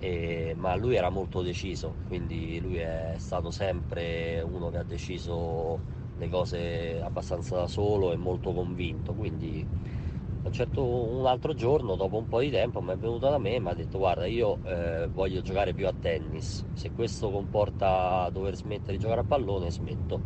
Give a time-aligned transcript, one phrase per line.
[0.00, 5.80] E, ma lui era molto deciso, quindi lui è stato sempre uno che ha deciso
[6.16, 9.66] le cose abbastanza da solo e molto convinto, quindi
[10.40, 13.54] un, certo, un altro giorno, dopo un po' di tempo, mi è venuto da me
[13.54, 18.28] e mi ha detto guarda io eh, voglio giocare più a tennis, se questo comporta
[18.32, 20.20] dover smettere di giocare a pallone smetto.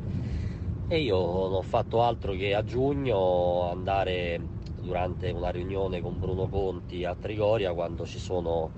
[0.89, 4.39] E io non ho fatto altro che a giugno andare
[4.81, 8.71] durante una riunione con Bruno Conti a Trigoria quando ci sono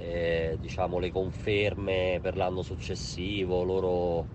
[0.00, 4.26] eh, diciamo, le conferme per l'anno successivo, loro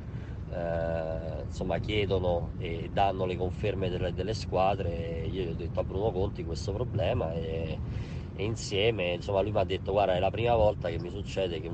[0.52, 5.26] eh, insomma, chiedono e danno le conferme delle, delle, squadre.
[5.26, 7.80] Io gli ho detto a Bruno Conti questo problema e,
[8.36, 11.60] e insieme insomma, lui mi ha detto guarda è la prima volta che mi succede
[11.60, 11.72] che,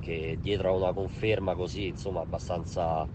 [0.00, 3.06] che dietro a una conferma così insomma, abbastanza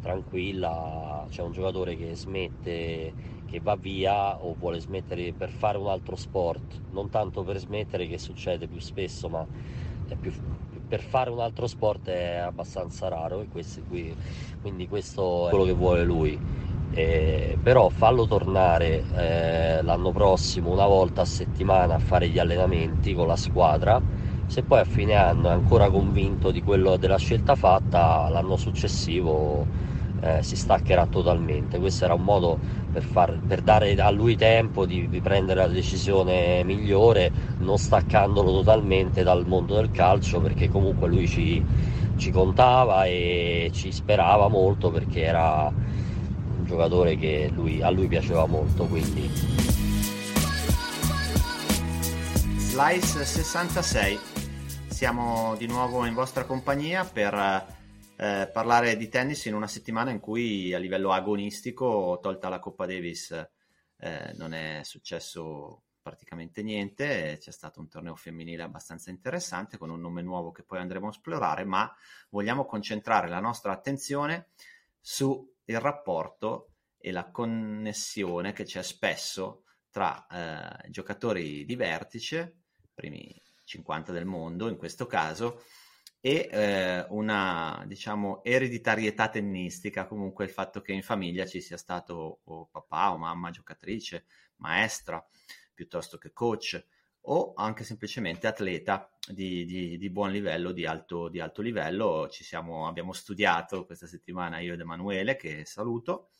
[0.00, 3.12] tranquilla c'è un giocatore che smette
[3.48, 8.06] che va via o vuole smettere per fare un altro sport non tanto per smettere
[8.06, 9.46] che succede più spesso ma
[10.20, 10.32] più,
[10.86, 14.14] per fare un altro sport è abbastanza raro e questo qui,
[14.60, 16.38] quindi questo è quello che vuole lui.
[16.90, 23.12] Eh, però fallo tornare eh, l'anno prossimo una volta a settimana a fare gli allenamenti
[23.12, 24.00] con la squadra
[24.46, 29.66] se poi a fine anno è ancora convinto quello della scelta fatta l'anno successivo
[30.20, 31.78] eh, si staccherà totalmente.
[31.78, 32.58] Questo era un modo
[32.92, 38.50] per, far, per dare a lui tempo di, di, prendere la decisione migliore, non staccandolo
[38.50, 41.64] totalmente dal mondo del calcio, perché comunque lui ci,
[42.16, 48.46] ci contava e ci sperava molto perché era un giocatore che lui, a lui piaceva
[48.46, 48.84] molto.
[48.84, 49.30] Quindi.
[52.56, 54.18] Slice 66,
[54.88, 57.76] siamo di nuovo in vostra compagnia per
[58.20, 62.84] eh, parlare di tennis in una settimana in cui a livello agonistico, tolta la Coppa
[62.84, 63.30] Davis,
[63.96, 70.00] eh, non è successo praticamente niente, c'è stato un torneo femminile abbastanza interessante con un
[70.00, 71.94] nome nuovo che poi andremo a esplorare, ma
[72.30, 74.48] vogliamo concentrare la nostra attenzione
[74.98, 82.62] sul rapporto e la connessione che c'è spesso tra eh, giocatori di vertice,
[82.92, 85.62] primi 50 del mondo in questo caso,
[86.20, 92.40] e eh, una diciamo ereditarietà tennistica, comunque il fatto che in famiglia ci sia stato
[92.44, 94.26] o papà o mamma giocatrice,
[94.56, 95.24] maestra,
[95.72, 96.84] piuttosto che coach
[97.30, 102.28] o anche semplicemente atleta di, di, di buon livello, di alto, di alto livello.
[102.28, 106.30] Ci siamo, abbiamo studiato questa settimana io ed Emanuele, che saluto.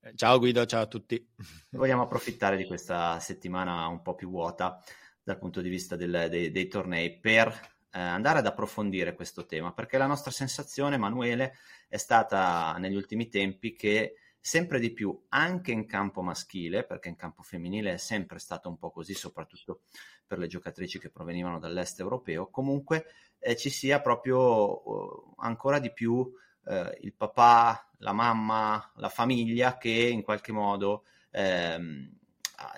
[0.00, 1.26] Eh, ciao Guido, ciao a tutti.
[1.70, 4.82] Vogliamo approfittare di questa settimana un po' più vuota
[5.22, 9.72] dal punto di vista del, dei, dei tornei per eh, andare ad approfondire questo tema,
[9.72, 11.54] perché la nostra sensazione, Emanuele,
[11.88, 17.16] è stata negli ultimi tempi che sempre di più, anche in campo maschile, perché in
[17.16, 19.82] campo femminile è sempre stato un po' così, soprattutto
[20.26, 23.06] per le giocatrici che provenivano dall'est europeo, comunque
[23.38, 26.30] eh, ci sia proprio uh, ancora di più
[26.66, 32.10] eh, il papà, la mamma, la famiglia che in qualche modo, ehm,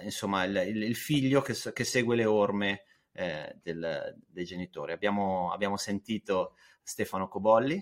[0.02, 2.84] insomma, il, il figlio che, che, segue le orme
[3.16, 4.92] eh, del, dei genitori.
[4.92, 7.74] Abbiamo, abbiamo, sentito Stefano Cobolli,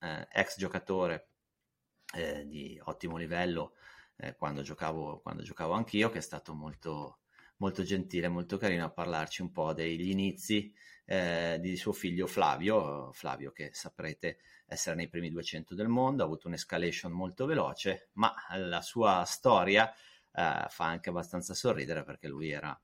[0.00, 1.28] eh, ex giocatore
[2.14, 3.74] eh, di ottimo livello
[4.16, 7.20] eh, quando, giocavo, quando giocavo anch'io, che è stato molto,
[7.56, 10.72] molto gentile, molto carino a parlarci un po' degli inizi
[11.06, 16.26] eh, di suo figlio Flavio, Flavio che saprete essere nei primi 200 del mondo, ha
[16.26, 22.50] avuto un'escalation molto veloce, ma la sua storia eh, fa anche abbastanza sorridere perché lui
[22.50, 22.78] era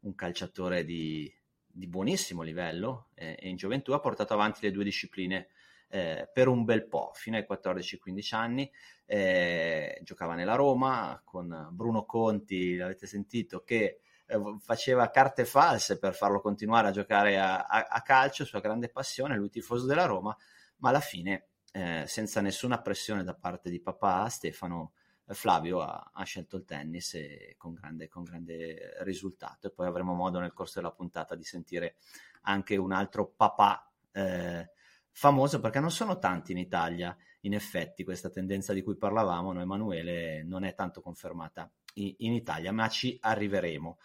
[0.00, 1.32] un calciatore di,
[1.74, 5.48] di buonissimo livello eh, e in gioventù ha portato avanti le due discipline
[5.88, 8.70] eh, per un bel po', fino ai 14-15 anni.
[9.04, 16.14] Eh, giocava nella Roma con Bruno Conti, l'avete sentito, che eh, faceva carte false per
[16.14, 20.36] farlo continuare a giocare a, a, a, calcio, sua grande passione, lui tifoso della Roma,
[20.78, 24.92] ma alla fine, eh, senza nessuna pressione da parte di papà, Stefano
[25.28, 27.16] Flavio ha, ha, scelto il tennis
[27.56, 31.96] con grande, con grande risultato e poi avremo modo nel corso della puntata di sentire
[32.42, 34.70] anche un altro papà eh,
[35.10, 39.62] famoso perché non sono tanti in Italia in effetti questa tendenza di cui parlavamo noi
[39.62, 43.98] Emanuele non è tanto confermata in, in Italia ma ci arriveremo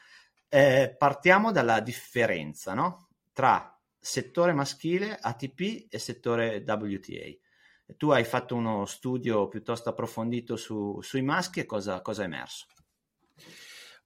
[0.49, 3.09] eh, partiamo dalla differenza no?
[3.33, 7.37] tra settore maschile, ATP e settore WTA.
[7.97, 12.65] Tu hai fatto uno studio piuttosto approfondito su, sui maschi e cosa, cosa è emerso?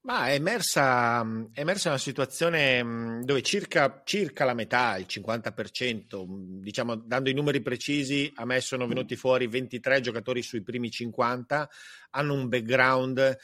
[0.04, 6.26] Ma è emersa, è emersa, una situazione dove circa, circa, la metà, il 50%,
[6.60, 11.70] diciamo dando i numeri precisi, a me sono venuti fuori 23 giocatori sui primi 50,
[12.10, 13.38] hanno un background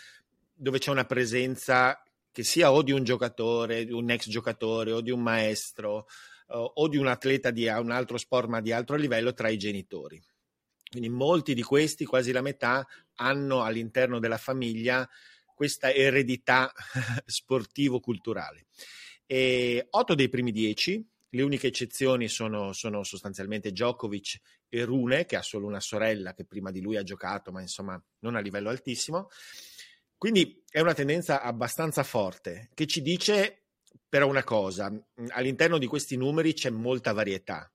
[0.52, 5.00] dove c'è una presenza che sia o di un giocatore, di un ex giocatore o
[5.00, 6.08] di un maestro
[6.48, 10.22] o di un atleta di un altro sport ma di altro livello tra i genitori.
[10.90, 15.08] Quindi molti di questi, quasi la metà, hanno all'interno della famiglia
[15.54, 16.72] questa eredità
[17.24, 18.66] sportivo-culturale.
[19.24, 25.36] E otto dei primi dieci, le uniche eccezioni sono, sono, sostanzialmente Djokovic e Rune, che
[25.36, 28.68] ha solo una sorella che prima di lui ha giocato, ma insomma non a livello
[28.68, 29.28] altissimo.
[30.16, 33.66] Quindi è una tendenza abbastanza forte che ci dice
[34.08, 34.92] però una cosa,
[35.28, 37.72] all'interno di questi numeri c'è molta varietà.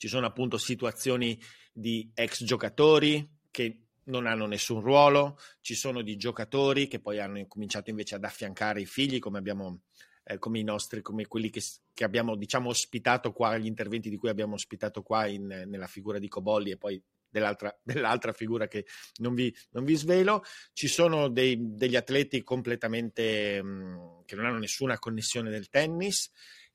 [0.00, 1.38] Ci sono appunto situazioni
[1.70, 7.46] di ex giocatori che non hanno nessun ruolo, ci sono di giocatori che poi hanno
[7.46, 9.82] cominciato invece ad affiancare i figli, come abbiamo
[10.24, 11.62] eh, come i nostri, come quelli che,
[11.92, 16.18] che, abbiamo diciamo ospitato qua, gli interventi di cui abbiamo ospitato qua in, nella figura
[16.18, 16.98] di Cobolli e poi
[17.28, 18.86] dell'altra, dell'altra figura che
[19.16, 20.42] non vi, non vi, svelo.
[20.72, 26.30] Ci sono dei, degli atleti completamente mh, mm, che non hanno nessuna connessione del tennis,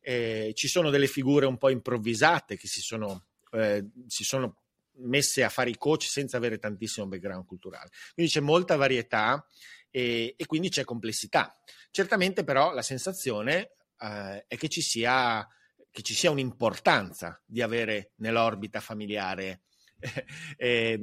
[0.07, 4.61] eh, ci sono delle figure un po' improvvisate che si sono, eh, si sono
[4.97, 7.89] messe a fare i coach senza avere tantissimo background culturale.
[8.13, 9.43] Quindi c'è molta varietà
[9.89, 11.59] e, e quindi c'è complessità.
[11.89, 15.45] Certamente però la sensazione eh, è che ci, sia,
[15.89, 19.63] che ci sia un'importanza di avere nell'orbita familiare
[20.55, 20.99] eh,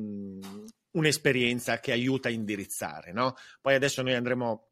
[0.92, 3.12] un'esperienza che aiuta a indirizzare.
[3.12, 3.34] No?
[3.60, 4.71] Poi adesso noi andremo,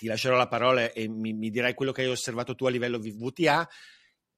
[0.00, 2.98] ti lascerò la parola e mi, mi dirai quello che hai osservato tu a livello
[2.98, 3.68] VTA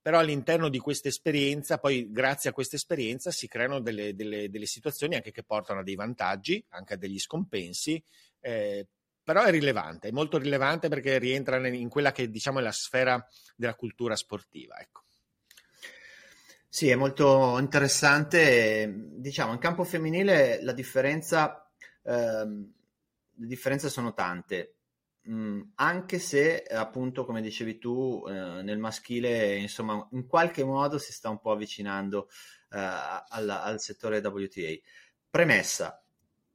[0.02, 4.66] però all'interno di questa esperienza, poi grazie a questa esperienza si creano delle, delle, delle,
[4.66, 8.02] situazioni anche che portano a dei vantaggi, anche a degli scompensi,
[8.40, 8.84] eh,
[9.22, 13.24] però è rilevante, è molto rilevante perché rientra in quella che diciamo è la sfera
[13.54, 14.80] della cultura sportiva.
[14.80, 15.02] Ecco.
[16.68, 18.92] Sì, è molto interessante.
[18.92, 21.70] Diciamo, in campo femminile la differenza,
[22.02, 22.72] ehm,
[23.34, 24.78] le differenze sono tante.
[25.28, 31.12] Mm, anche se appunto come dicevi tu eh, nel maschile insomma in qualche modo si
[31.12, 32.28] sta un po' avvicinando
[32.72, 34.74] eh, al, al, settore WTA
[35.30, 36.04] premessa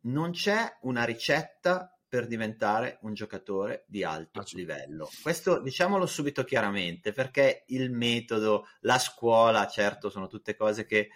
[0.01, 5.09] non c'è una ricetta per diventare un giocatore di alto livello.
[5.21, 11.09] Questo diciamolo subito chiaramente perché il metodo la scuola certo sono tutte cose che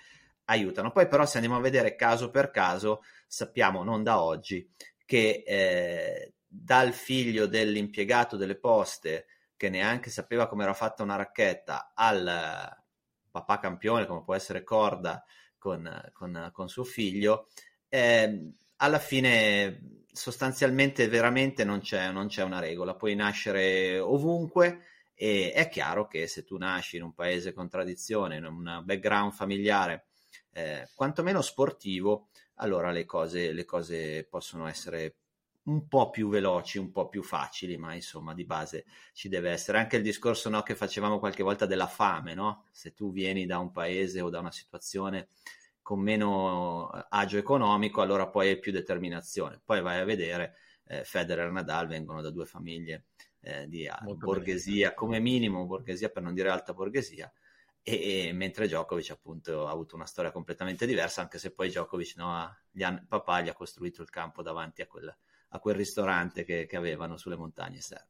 [0.45, 0.91] aiutano.
[0.91, 4.69] Poi però se andiamo a vedere caso per caso sappiamo non da oggi
[5.05, 11.93] che eh, dal figlio dell'impiegato delle poste che neanche sapeva come era fatta una racchetta
[11.95, 12.77] al
[13.29, 15.23] papà campione come può essere Corda
[15.57, 17.47] con, con, con suo figlio
[17.87, 22.95] eh, alla fine sostanzialmente veramente non c'è, non c'è una regola.
[22.95, 28.37] Puoi nascere ovunque e è chiaro che se tu nasci in un paese con tradizione
[28.37, 30.07] in un background familiare
[30.53, 35.15] eh, quantomeno sportivo allora le cose, le cose possono essere
[35.63, 39.77] un po' più veloci, un po' più facili, ma insomma di base ci deve essere
[39.77, 42.65] anche il discorso no, che facevamo qualche volta della fame, no?
[42.71, 45.27] Se tu vieni da un paese o da una situazione
[45.81, 49.61] con meno eh, agio economico, allora poi hai più determinazione.
[49.63, 53.05] Poi vai a vedere, eh, Federer e Nadal vengono da due famiglie
[53.41, 54.93] eh, di Molto borghesia, bene.
[54.95, 57.31] come minimo borghesia per non dire alta borghesia,
[57.83, 62.15] e, e, mentre Djokovic appunto ha avuto una storia completamente diversa, anche se poi Djokovic,
[62.17, 65.15] no, gli ha, papà gli ha costruito il campo davanti a quella
[65.51, 68.09] a quel ristorante che, che avevano sulle montagne serbe.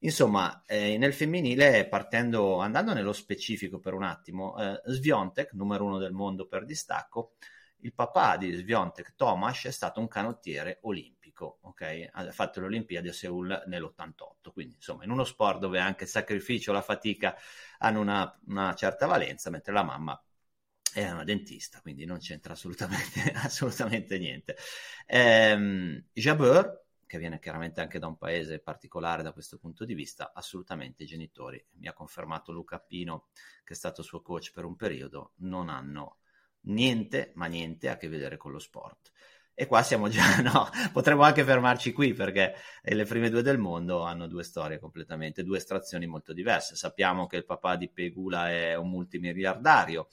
[0.00, 5.98] Insomma, eh, nel femminile, partendo, andando nello specifico per un attimo, eh, Sviontek, numero uno
[5.98, 7.32] del mondo per distacco,
[7.80, 12.10] il papà di Sviontek, Tomasz, è stato un canottiere olimpico, ok?
[12.12, 16.10] Ha fatto le Olimpiadi a Seoul nell'88, quindi insomma in uno sport dove anche il
[16.10, 17.36] sacrificio, la fatica
[17.78, 20.20] hanno una, una certa valenza, mentre la mamma
[20.94, 24.56] è una dentista, quindi non c'entra assolutamente, assolutamente niente.
[25.06, 30.32] Ehm, Jabeur, che viene chiaramente anche da un paese particolare da questo punto di vista,
[30.34, 33.28] assolutamente i genitori, mi ha confermato Luca Pino,
[33.64, 36.18] che è stato suo coach per un periodo, non hanno
[36.62, 39.12] niente, ma niente a che vedere con lo sport.
[39.54, 44.02] E qua siamo già, no, potremmo anche fermarci qui perché le prime due del mondo
[44.02, 46.76] hanno due storie completamente, due estrazioni molto diverse.
[46.76, 50.08] Sappiamo che il papà di Pegula è un multimiliardario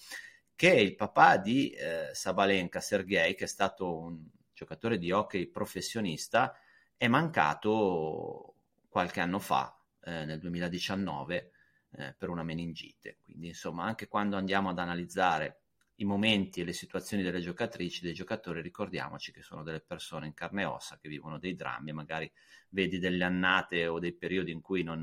[0.56, 6.58] che il papà di eh, Sabalenka, Sergei, che è stato un giocatore di hockey professionista,
[6.96, 8.56] è mancato
[8.88, 11.52] qualche anno fa, eh, nel 2019,
[11.98, 13.18] eh, per una meningite.
[13.22, 15.60] Quindi insomma anche quando andiamo ad analizzare
[15.96, 20.34] i momenti e le situazioni delle giocatrici, dei giocatori, ricordiamoci che sono delle persone in
[20.34, 22.30] carne e ossa che vivono dei drammi magari
[22.70, 25.02] vedi delle annate o dei periodi in cui non,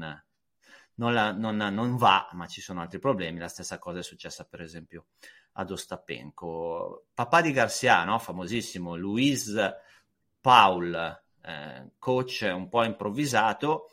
[0.94, 3.38] non, la, non, non va, ma ci sono altri problemi.
[3.38, 5.06] La stessa cosa è successa per esempio
[5.52, 7.06] ad Ostapenko.
[7.14, 8.18] Papà di Garcia, no?
[8.18, 9.54] famosissimo, Luis
[10.40, 13.90] Paul, eh, coach un po' improvvisato,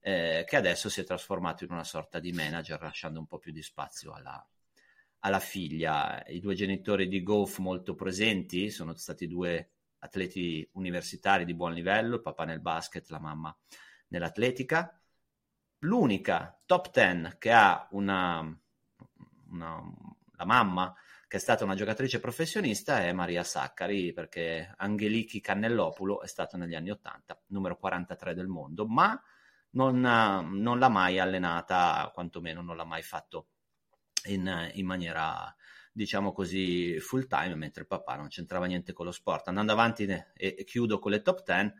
[0.00, 3.52] eh, che adesso si è trasformato in una sorta di manager, lasciando un po' più
[3.52, 4.46] di spazio alla,
[5.20, 6.22] alla figlia.
[6.26, 12.16] I due genitori di golf molto presenti sono stati due atleti universitari di buon livello,
[12.16, 13.56] il papà nel basket, la mamma
[14.08, 14.94] nell'atletica.
[15.80, 18.40] L'unica top 10 che ha una,
[19.50, 19.82] una,
[20.40, 20.94] la mamma
[21.28, 26.74] che è stata una giocatrice professionista è Maria Saccari, perché Angeliki Cannellopulo è stata negli
[26.74, 29.20] anni 80, numero 43 del mondo, ma
[29.72, 33.48] non, non l'ha mai allenata, quantomeno non l'ha mai fatto
[34.24, 35.54] in, in maniera
[35.92, 39.46] diciamo così full time mentre il papà non c'entrava niente con lo sport.
[39.48, 41.72] Andando avanti e, e chiudo con le top 10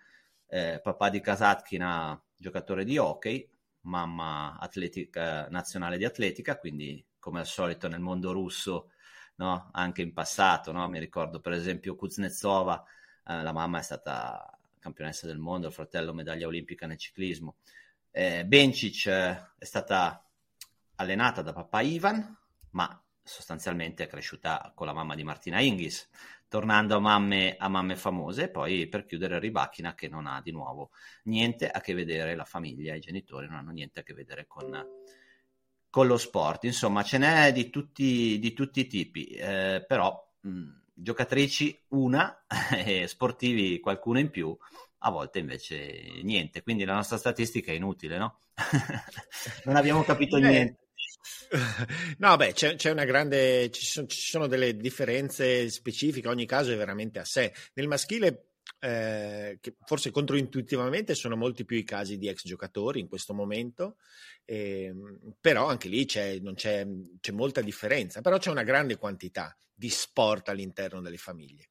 [0.46, 3.48] eh, papà di Kasatkina giocatore di hockey
[3.82, 8.90] mamma atletica, nazionale di atletica quindi come al solito nel mondo russo
[9.36, 9.68] no?
[9.72, 10.88] anche in passato no?
[10.88, 12.82] mi ricordo per esempio Kuznetsova
[13.28, 17.56] eh, la mamma è stata campionessa del mondo il fratello medaglia olimpica nel ciclismo
[18.10, 20.24] eh, Bencic eh, è stata
[20.96, 22.36] allenata da papà Ivan,
[22.70, 26.08] ma sostanzialmente è cresciuta con la mamma di Martina Inghis,
[26.48, 30.50] tornando a mamme, a mamme famose, e poi per chiudere Ribachina che non ha di
[30.50, 30.90] nuovo
[31.24, 34.86] niente a che vedere, la famiglia, i genitori non hanno niente a che vedere con,
[35.90, 36.64] con lo sport.
[36.64, 43.06] Insomma, ce n'è di tutti, di tutti i tipi, eh, però mh, giocatrici una e
[43.08, 44.56] sportivi qualcuno in più,
[44.98, 46.62] a volte invece niente.
[46.62, 48.40] Quindi la nostra statistica è inutile, no?
[49.64, 50.78] non abbiamo capito eh, niente.
[52.18, 56.72] No, beh, c'è, c'è una grande, ci sono, ci sono, delle differenze specifiche, ogni caso
[56.72, 57.52] è veramente a sé.
[57.74, 63.08] Nel maschile, eh, che forse controintuitivamente sono molti più i casi di ex giocatori in
[63.08, 63.96] questo momento,
[64.50, 64.92] eh,
[65.40, 66.84] però anche lì c'è, c'è,
[67.20, 71.68] c'è molta differenza, però c'è una grande quantità di sport all'interno delle famiglie.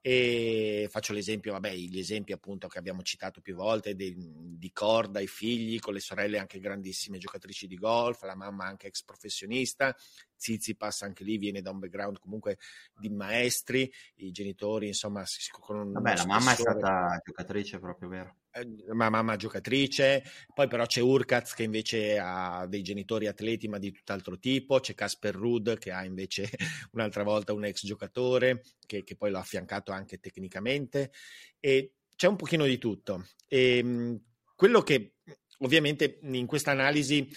[0.00, 5.18] E faccio l'esempio, vabbè, gli esempi appunto che abbiamo citato più volte di, di Corda,
[5.18, 9.92] i figli, con le sorelle anche grandissime giocatrici di golf, la mamma anche ex professionista,
[10.36, 12.58] Zizipas anche lì viene da un background comunque
[12.96, 15.24] di maestri, i genitori insomma
[15.58, 18.36] con Vabbè, la mamma è stata giocatrice proprio, vero?
[18.52, 23.78] Eh, ma mamma giocatrice, poi però c'è Urkaz che invece ha dei genitori atleti ma
[23.78, 26.50] di tutt'altro tipo, c'è Casper Rudd che ha invece
[26.92, 31.12] un'altra volta un ex giocatore che, che poi l'ha affiancato anche tecnicamente
[31.60, 33.24] e c'è un pochino di tutto.
[33.46, 34.20] E, ehm,
[34.56, 35.14] quello che
[35.58, 37.28] ovviamente in questa analisi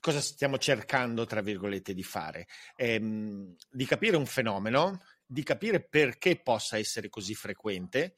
[0.00, 2.48] cosa stiamo cercando, tra virgolette, di fare?
[2.76, 8.16] Ehm, di capire un fenomeno, di capire perché possa essere così frequente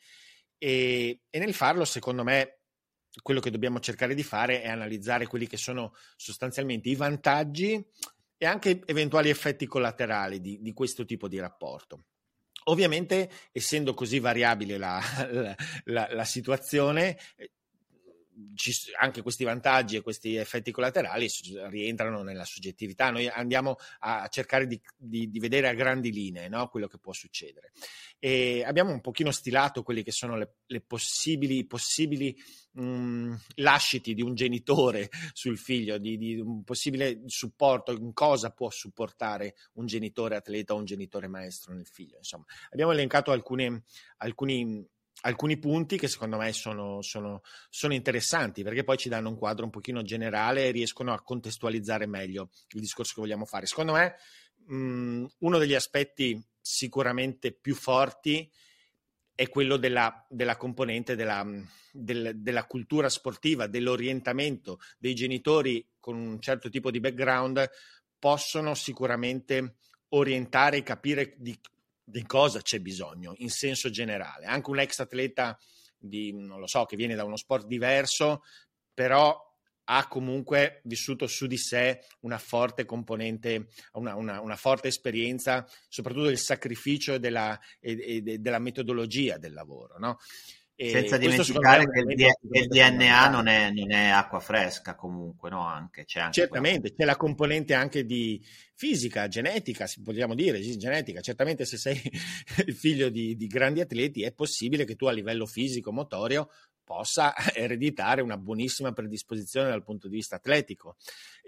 [0.62, 2.58] e, e nel farlo, secondo me,
[3.22, 7.82] quello che dobbiamo cercare di fare è analizzare quelli che sono sostanzialmente i vantaggi
[8.36, 12.04] e anche eventuali effetti collaterali di, di questo tipo di rapporto.
[12.64, 15.00] Ovviamente, essendo così variabile la,
[15.32, 17.18] la, la, la situazione,
[18.54, 21.28] ci, anche questi vantaggi e questi effetti collaterali
[21.68, 23.10] rientrano nella soggettività.
[23.10, 26.68] Noi andiamo a cercare di, di, di vedere a grandi linee no?
[26.68, 27.72] quello che può succedere.
[28.18, 32.36] E abbiamo un pochino stilato quelli che sono le, le possibili, possibili
[32.72, 38.70] mh, lasciti di un genitore sul figlio, di, di, un possibile supporto, in cosa può
[38.70, 42.18] supportare un genitore atleta o un genitore maestro nel figlio.
[42.18, 43.84] Insomma, abbiamo elencato alcune,
[44.18, 44.86] alcuni
[45.22, 49.64] alcuni punti che secondo me sono, sono, sono, interessanti perché poi ci danno un quadro
[49.64, 53.66] un pochino generale e riescono a contestualizzare meglio il discorso che vogliamo fare.
[53.66, 54.16] Secondo me
[54.66, 58.50] mh, uno degli aspetti sicuramente più forti
[59.34, 61.46] è quello della, della componente della,
[61.92, 67.68] del, della cultura sportiva, dell'orientamento dei genitori con un certo tipo di background
[68.18, 69.76] possono sicuramente
[70.08, 71.58] orientare e capire di
[72.10, 74.46] di cosa c'è bisogno in senso generale.
[74.46, 75.58] Anche un ex atleta
[75.96, 78.42] di, non lo so, che viene da uno sport diverso,
[78.92, 79.48] però
[79.92, 86.26] ha comunque vissuto su di sé una forte componente, una, una, una forte esperienza, soprattutto
[86.26, 89.98] del sacrificio e della, e, e della metodologia del lavoro.
[89.98, 90.18] No?
[90.88, 95.60] Senza dimenticare che il, il DNA non è, non è, acqua fresca comunque, no?
[95.60, 96.94] Anche, c'è anche Certamente, quella.
[96.96, 98.42] c'è la componente anche di
[98.74, 101.20] fisica, genetica, vogliamo dire, genetica.
[101.20, 102.00] Certamente se sei
[102.64, 106.48] il figlio di, di, grandi atleti è possibile che tu a livello fisico, motorio,
[106.90, 110.96] possa ereditare una buonissima predisposizione dal punto di vista atletico.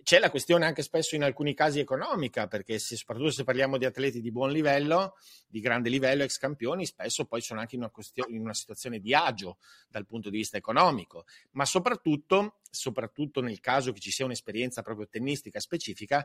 [0.04, 3.84] C'è la questione anche spesso in alcuni casi economica, perché se, soprattutto se parliamo di
[3.84, 5.16] atleti di buon livello,
[5.48, 9.00] di grande livello, ex campioni, spesso poi sono anche in una, questione, in una situazione
[9.00, 9.58] di agio
[9.88, 15.08] dal punto di vista economico, ma soprattutto, soprattutto nel caso che ci sia un'esperienza proprio
[15.08, 16.24] tennistica specifica,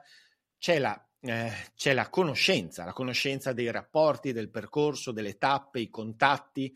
[0.60, 5.90] c'è la, eh, c'è la conoscenza, la conoscenza dei rapporti, del percorso, delle tappe, i
[5.90, 6.76] contatti,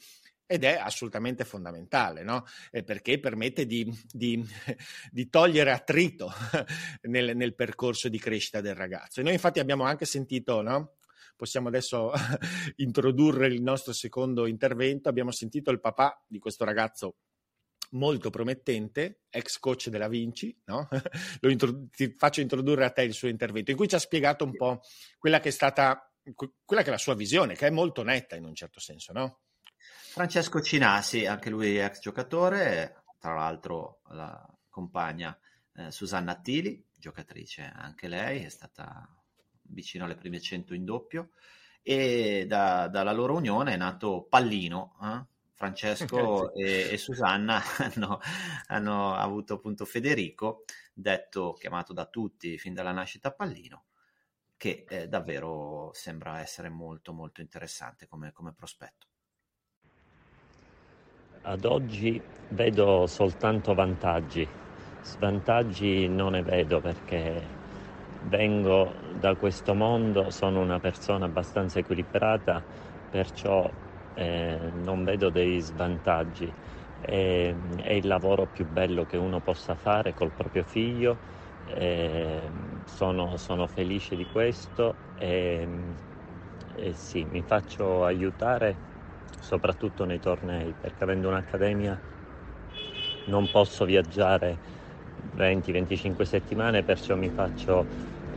[0.51, 2.43] ed è assolutamente fondamentale, no?
[2.71, 4.45] eh, perché permette di, di,
[5.09, 6.29] di togliere attrito
[7.03, 9.21] nel, nel, percorso di crescita del ragazzo.
[9.21, 10.97] E noi infatti abbiamo anche sentito, no?
[11.37, 12.11] possiamo adesso
[12.77, 17.15] introdurre il nostro secondo intervento, abbiamo sentito il papà di questo ragazzo
[17.91, 20.89] molto promettente, ex coach della Vinci, no?
[21.43, 24.53] intro- ti faccio introdurre a te il suo intervento, in cui ci ha spiegato un
[24.53, 24.81] po'
[25.17, 26.13] quella che è stata,
[26.65, 29.39] quella che è la sua visione, che è molto netta in un certo senso, no?
[30.11, 35.37] Francesco Cinasi, anche lui ex giocatore, tra l'altro la compagna
[35.75, 39.07] eh, Susanna Attili, giocatrice anche lei, è stata
[39.63, 41.31] vicino alle prime 100 in doppio
[41.81, 44.97] e da, dalla loro unione è nato Pallino.
[45.01, 45.25] Eh?
[45.53, 48.19] Francesco e, e, Susanna hanno,
[48.67, 53.85] hanno, avuto appunto Federico, detto, chiamato da tutti fin dalla nascita Pallino,
[54.57, 59.10] che eh, davvero sembra essere molto molto interessante come, come prospetto.
[61.43, 64.47] Ad oggi vedo soltanto vantaggi,
[65.01, 67.57] svantaggi non ne vedo perché
[68.19, 72.63] vengo da questo mondo, sono una persona abbastanza equilibrata,
[73.09, 73.67] perciò
[74.13, 76.53] eh, non vedo dei svantaggi.
[76.99, 81.21] È, è, il lavoro più bello che uno possa fare col proprio figlio,
[81.63, 82.51] eh,
[82.85, 85.95] sono, sono, felice di questo e,
[86.75, 88.90] e sì, mi faccio aiutare
[89.39, 91.99] soprattutto nei tornei, perché avendo un'accademia
[93.27, 94.57] non posso viaggiare
[95.35, 97.85] 20-25 settimane, perciò mi faccio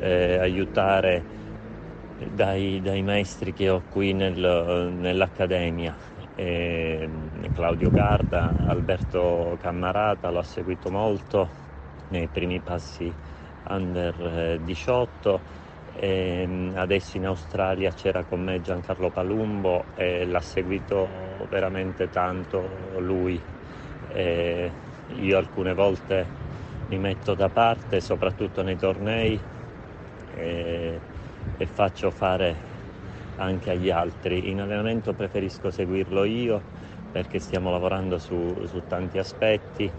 [0.00, 1.24] eh, aiutare
[2.30, 5.96] dai, dai, maestri che ho qui nel, nell'accademia.
[6.34, 7.08] E,
[7.52, 11.48] Claudio Garda, Alberto Cammarata, l'ho seguito molto
[12.08, 13.12] nei primi passi
[13.68, 15.42] under 18
[15.96, 22.98] e ehm, adesso in Australia c'era con me Giancarlo Palumbo e l'ha seguito veramente tanto
[22.98, 23.40] lui.
[24.08, 24.72] E
[25.08, 26.26] io alcune volte
[26.88, 29.40] mi metto da parte, soprattutto nei tornei,
[30.34, 31.00] e,
[31.56, 32.56] e faccio fare
[33.36, 34.50] anche agli altri.
[34.50, 36.62] In allenamento preferisco seguirlo io
[37.12, 39.90] perché stiamo lavorando su, su tanti aspetti,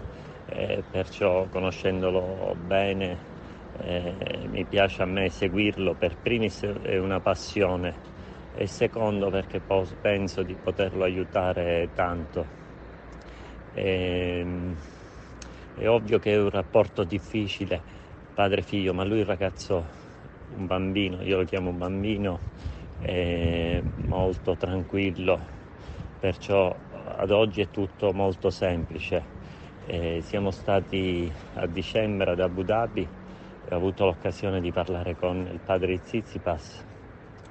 [0.90, 3.34] perciò conoscendolo bene
[3.78, 8.00] eh, mi piace a me seguirlo per primis è una passione
[8.52, 9.60] e secondo perché
[10.00, 12.48] penso di poterlo aiutare tanto.
[13.72, 14.76] E, ehm,
[15.74, 17.84] è ovvio che è un rapporto difficile
[18.32, 19.86] padre-figlio, ma lui è un ragazzo,
[20.48, 22.40] un bambino, io lo chiamo un bambino,
[22.98, 25.46] è molto tranquillo,
[26.18, 29.34] perciò ad oggi è tutto molto semplice.
[29.88, 33.08] E siamo stati a dicembre ad Abu Dhabi
[33.68, 36.84] ho avuto l'occasione di parlare con il padre Zizipas,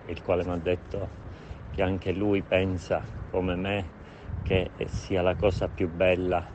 [0.05, 1.09] il quale mi ha detto
[1.71, 3.85] che anche lui pensa come me
[4.41, 6.47] che sia la cosa più bella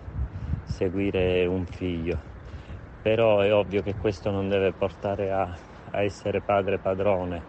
[0.62, 2.18] seguire un figlio.
[3.02, 5.42] Però è ovvio che questo non deve portare a,
[5.90, 7.42] a essere padre padrone.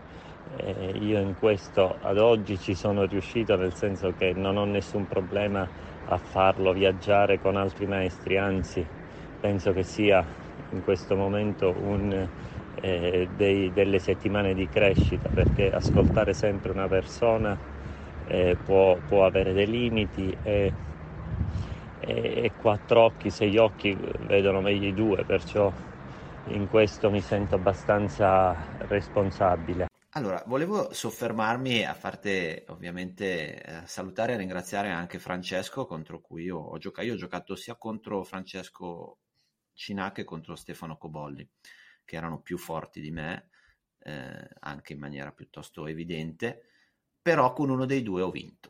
[0.58, 5.08] E io in questo ad oggi ci sono riuscito nel senso che non ho nessun
[5.08, 5.70] problema
[6.06, 8.86] a farlo viaggiare con altri maestri, anzi
[9.40, 10.28] penso che sia
[10.72, 12.28] in questo momento un,
[12.82, 17.58] eh, dei, delle settimane di crescita perché ascoltare sempre una persona
[18.28, 20.74] eh, può, può, avere dei limiti e,
[22.00, 25.72] e, e, quattro occhi, sei occhi vedono meglio i due, perciò
[26.48, 28.56] in questo mi sento abbastanza
[28.88, 29.88] responsabile.
[30.14, 36.58] Allora, volevo soffermarmi a farti ovviamente eh, salutare e ringraziare anche Francesco contro cui io
[36.58, 37.08] ho giocato.
[37.08, 39.20] Io ho giocato sia contro Francesco
[39.74, 41.48] Cinache contro Stefano Cobolli,
[42.06, 43.50] che erano più forti di me,
[44.04, 46.64] eh, anche in maniera piuttosto evidente,
[47.22, 48.70] però con uno dei due ho vinto.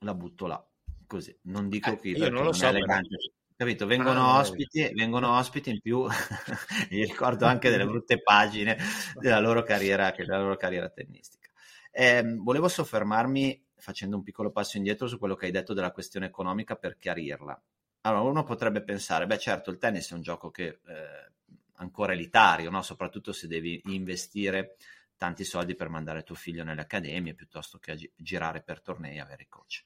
[0.00, 0.66] La butto là,
[1.06, 1.36] così.
[1.42, 3.16] Non dico eh, chi, io non lo so, elegante.
[3.56, 3.86] Capito?
[3.86, 6.02] Vengono, ah, ospiti, vengono ospiti in più,
[6.90, 8.76] mi ricordo anche delle brutte pagine
[9.14, 11.48] della loro carriera, della loro carriera tennistica.
[11.90, 16.26] Eh, volevo soffermarmi facendo un piccolo passo indietro su quello che hai detto della questione
[16.26, 17.62] economica per chiarirla.
[18.06, 21.32] Allora, uno potrebbe pensare, beh certo, il tennis è un gioco che eh,
[21.78, 22.80] ancora elitario, no?
[22.82, 24.76] soprattutto se devi investire
[25.16, 29.20] tanti soldi per mandare tuo figlio nelle accademie piuttosto che gi- girare per tornei e
[29.20, 29.82] avere coach.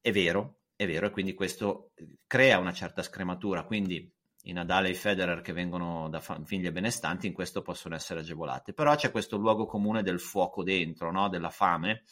[0.00, 1.92] È vero, è vero, e quindi questo
[2.26, 4.12] crea una certa scrematura, quindi
[4.46, 8.74] i Nadal e i Federer che vengono da famiglie benestanti in questo possono essere agevolati,
[8.74, 11.28] però c'è questo luogo comune del fuoco dentro, no?
[11.28, 12.02] della fame,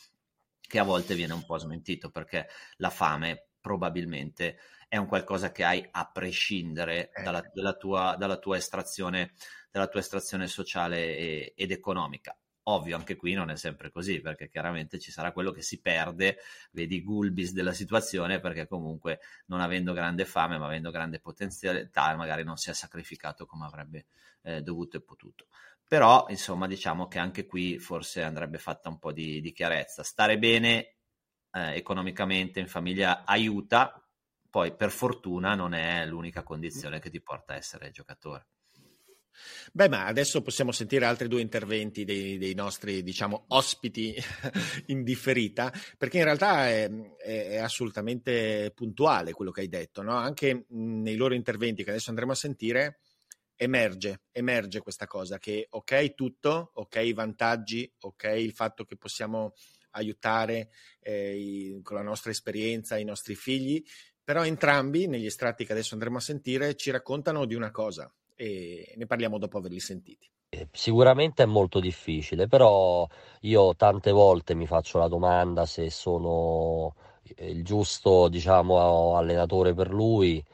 [0.60, 5.64] che a volte viene un po' smentito perché la fame probabilmente è un qualcosa che
[5.64, 7.22] hai a prescindere eh.
[7.22, 9.32] dalla, dalla, tua, dalla, tua, estrazione,
[9.70, 12.36] dalla tua estrazione sociale e, ed economica.
[12.64, 16.36] Ovvio, anche qui non è sempre così, perché chiaramente ci sarà quello che si perde,
[16.72, 22.44] vedi Gulbis della situazione, perché comunque non avendo grande fame, ma avendo grande potenzialità, magari
[22.44, 24.06] non si è sacrificato come avrebbe
[24.42, 25.46] eh, dovuto e potuto.
[25.88, 30.02] Però, insomma, diciamo che anche qui forse andrebbe fatta un po' di, di chiarezza.
[30.02, 30.96] Stare bene
[31.52, 34.02] eh, economicamente in famiglia aiuta,
[34.48, 38.46] poi per fortuna non è l'unica condizione che ti porta a essere giocatore.
[39.72, 44.14] Beh, ma adesso possiamo sentire altri due interventi dei, dei nostri, diciamo, ospiti
[44.88, 50.12] in differita, perché in realtà è, è, assolutamente puntuale quello che hai detto, no?
[50.12, 53.00] Anche nei loro interventi che adesso andremo a sentire,
[53.56, 59.54] emerge, emerge questa cosa che ok tutto, ok i vantaggi, ok il fatto che possiamo
[59.92, 63.82] aiutare eh, i, con la nostra esperienza i nostri figli,
[64.22, 68.94] però entrambi negli estratti che adesso andremo a sentire ci raccontano di una cosa, e
[68.96, 70.30] ne parliamo dopo averli sentiti.
[70.48, 73.08] Eh, sicuramente è molto difficile, però
[73.40, 76.94] io tante volte mi faccio la domanda se sono
[77.38, 80.44] il giusto, diciamo, allenatore per lui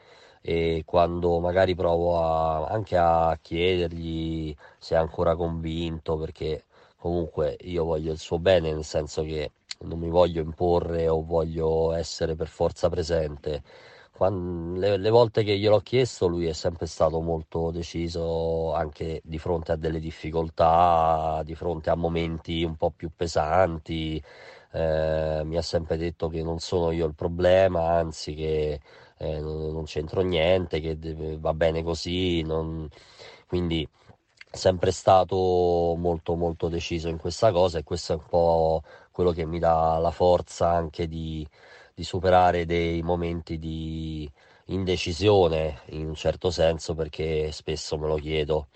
[0.41, 6.65] e quando magari provo a, anche a chiedergli se è ancora convinto, perché
[6.99, 11.93] comunque io voglio il suo bene, nel senso che non mi voglio imporre o voglio
[11.93, 13.63] essere per forza presente.
[14.13, 19.39] Quando, le, le, volte che gliel'ho chiesto lui è sempre stato molto deciso anche di
[19.39, 24.21] fronte a delle difficoltà, di fronte a momenti un po' più pesanti,
[24.73, 28.81] eh, mi ha sempre detto che non sono io il problema, anzi che
[29.19, 32.89] eh, non, non, c'entro niente, che deve, va bene così, non...
[33.47, 33.89] quindi
[34.51, 39.45] sempre stato molto molto deciso in questa cosa e questo è un po' quello che
[39.45, 41.47] mi dà la forza anche di
[41.99, 44.31] di superare dei momenti di
[44.67, 48.69] indecisione in un certo senso perché spesso me lo chiedo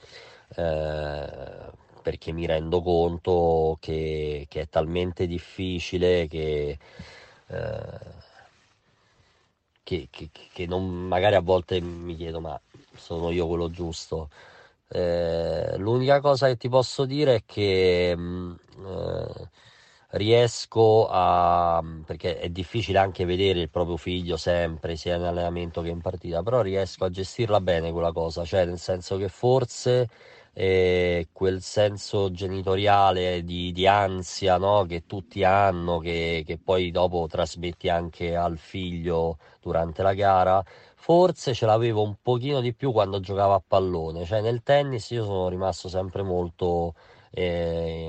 [0.56, 1.70] eh,
[2.02, 6.76] perché mi rendo conto che, che è talmente difficile che,
[7.46, 7.98] eh,
[9.84, 12.60] che, che, non, magari a volte mi chiedo ma
[12.96, 14.30] sono io quello giusto
[14.92, 18.20] eh, l'unica cosa che ti posso dire è che mh,
[18.78, 19.50] mm, eh,
[20.12, 25.88] riesco a perché è difficile anche vedere il proprio figlio sempre sia in allenamento che
[25.88, 30.08] in partita però riesco a gestirla bene quella cosa cioè nel senso che forse
[30.54, 34.84] eh, quel senso genitoriale di, di ansia no?
[34.84, 40.62] che tutti hanno che, che poi dopo trasmetti anche al figlio durante la gara
[41.02, 44.24] forse ce l'avevo un pochino di più quando giocavo a pallone.
[44.24, 46.94] Cioè nel tennis io sono rimasto sempre molto
[47.30, 48.08] eh,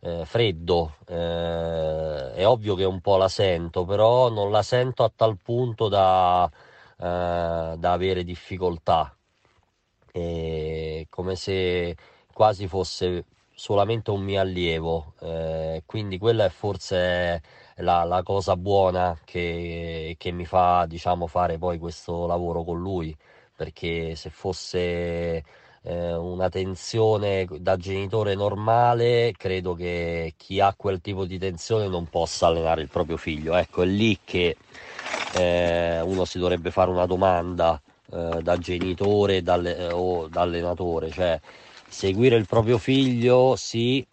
[0.00, 5.12] eh, freddo, eh, è ovvio che un po' la sento, però non la sento a
[5.14, 6.50] tal punto da,
[6.98, 9.16] eh, da avere difficoltà,
[10.10, 11.96] è come se
[12.32, 17.42] quasi fosse solamente un mio allievo, eh, quindi quella è forse
[17.76, 23.16] la, la cosa buona che, che mi fa diciamo, fare poi questo lavoro con lui,
[23.56, 25.44] perché se fosse
[25.82, 32.06] eh, una tensione da genitore normale, credo che chi ha quel tipo di tensione non
[32.08, 33.54] possa allenare il proprio figlio.
[33.54, 34.56] Ecco, è lì che
[35.36, 41.40] eh, uno si dovrebbe fare una domanda eh, da genitore dalle, o da allenatore, cioè
[41.94, 44.04] seguire il proprio figlio sì,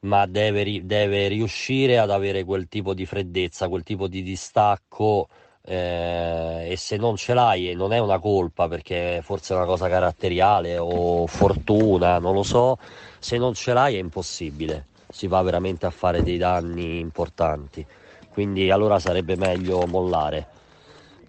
[0.00, 5.28] ma deve, deve riuscire ad avere quel tipo di freddezza, quel tipo di distacco
[5.62, 9.66] eh, e se non ce l'hai e non è una colpa perché forse è una
[9.66, 12.76] cosa caratteriale o fortuna, non lo so,
[13.20, 17.86] se non ce l'hai è impossibile, si va veramente a fare dei danni importanti,
[18.32, 20.56] quindi allora sarebbe meglio mollare.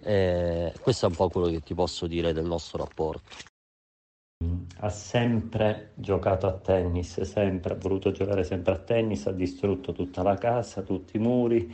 [0.02, 3.49] Eh, questo è un po' quello che ti posso dire del nostro rapporto.
[4.82, 10.22] Ha sempre giocato a tennis, sempre, ha voluto giocare sempre a tennis, ha distrutto tutta
[10.22, 11.70] la casa, tutti i muri,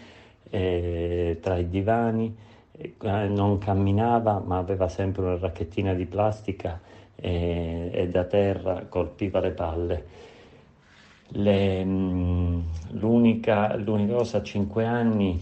[0.50, 2.36] eh, tra i divani
[2.72, 6.80] eh, non camminava ma aveva sempre una racchettina di plastica
[7.14, 10.06] e, e da terra colpiva le palle.
[11.28, 12.60] Le, mm,
[12.94, 15.40] l'unica, l'unica, cosa a 5 anni,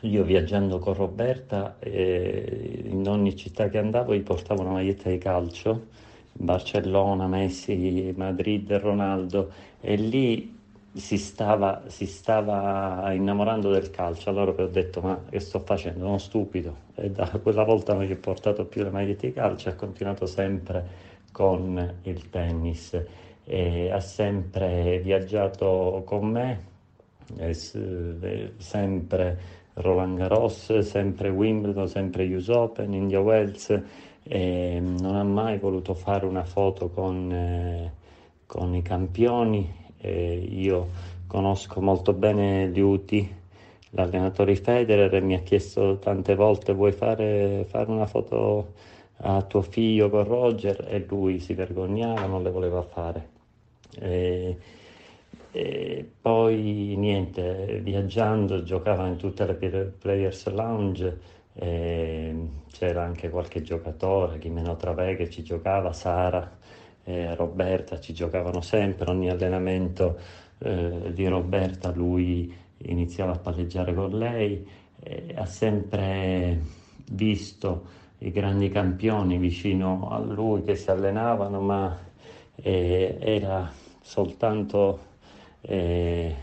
[0.00, 5.18] io viaggiando con Roberta, eh, in ogni città che andavo gli portavo una maglietta di
[5.18, 5.86] calcio,
[6.36, 10.52] Barcellona, Messi, Madrid, Ronaldo, e lì
[10.92, 14.30] si stava, si stava, innamorando del calcio.
[14.30, 16.04] Allora ho detto: Ma che sto facendo?
[16.04, 16.76] Sono stupido.
[16.94, 20.26] E da quella volta non gli ho portato più le magliette di calcio ha continuato
[20.26, 23.02] sempre con il tennis.
[23.46, 26.64] E ha sempre viaggiato con me,
[28.56, 29.38] sempre
[29.74, 33.82] Roland Garros, sempre Wimbledon, sempre US Open, India Wells.
[34.24, 37.92] E non ha mai voluto fare una foto con, eh,
[38.46, 40.88] con i campioni eh, io
[41.26, 43.26] conosco molto bene Liuti,
[43.90, 48.74] l'allenatore Federer, e mi ha chiesto tante volte vuoi fare, fare una foto
[49.18, 53.28] a tuo figlio con Roger e lui si vergognava, non le voleva fare.
[53.98, 54.58] E,
[55.52, 59.54] e poi niente, viaggiando giocava in tutte le
[59.98, 61.18] Players Lounge,
[61.56, 66.58] c'era anche qualche giocatore, Chimeno Travè che ci giocava, Sara
[67.04, 70.18] eh, Roberta ci giocavano sempre, ogni allenamento
[70.58, 74.66] eh, di Roberta lui iniziava a palleggiare con lei,
[75.00, 76.60] eh, ha sempre
[77.12, 81.98] visto i grandi campioni vicino a lui che si allenavano, ma
[82.56, 85.12] eh, era soltanto
[85.60, 86.34] eh,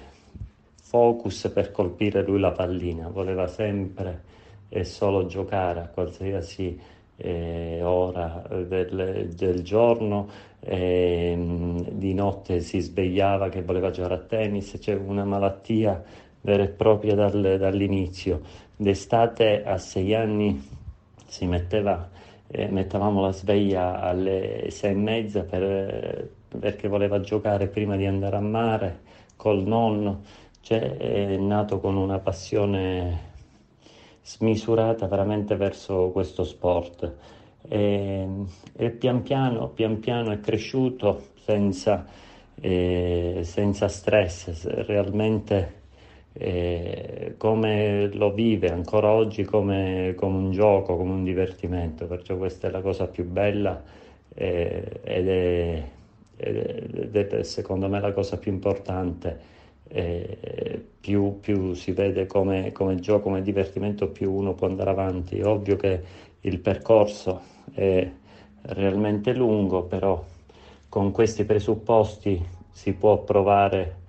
[0.82, 4.30] focus per colpire lui la pallina, voleva sempre
[4.74, 6.80] e solo giocare a qualsiasi
[7.18, 10.30] eh, ora del, del giorno,
[10.62, 11.36] eh,
[11.92, 16.02] di notte si svegliava che voleva giocare a tennis, c'è una malattia
[16.40, 18.42] vera e propria dal, dall'inizio.
[18.78, 20.66] D'estate a sei anni
[21.28, 22.10] si metteva,
[22.48, 26.30] eh, mettevamo la sveglia alle sei e mezza per,
[26.60, 29.00] perché voleva giocare prima di andare a mare
[29.36, 30.22] col nonno,
[30.62, 33.31] cioè, è nato con una passione
[34.36, 37.13] smisurata veramente verso questo sport.
[37.67, 38.28] E,
[38.76, 42.06] e pian, piano, pian piano è cresciuto senza,
[42.60, 45.80] eh, senza stress, realmente
[46.34, 52.70] eh, come lo vive ancora oggi come, come, un gioco, come un divertimento, perciò questa
[52.70, 53.84] è la cosa più bella
[54.34, 55.84] eh, ed, è,
[56.38, 59.51] ed, è, secondo me la cosa più importante
[59.93, 65.41] eh, più, più, si vede come, come, gioco, come divertimento, più uno può andare avanti.
[65.41, 66.01] Ovvio che
[66.41, 67.41] il percorso
[67.73, 68.10] è
[68.63, 70.23] realmente lungo, però
[70.88, 73.99] con questi presupposti si può provare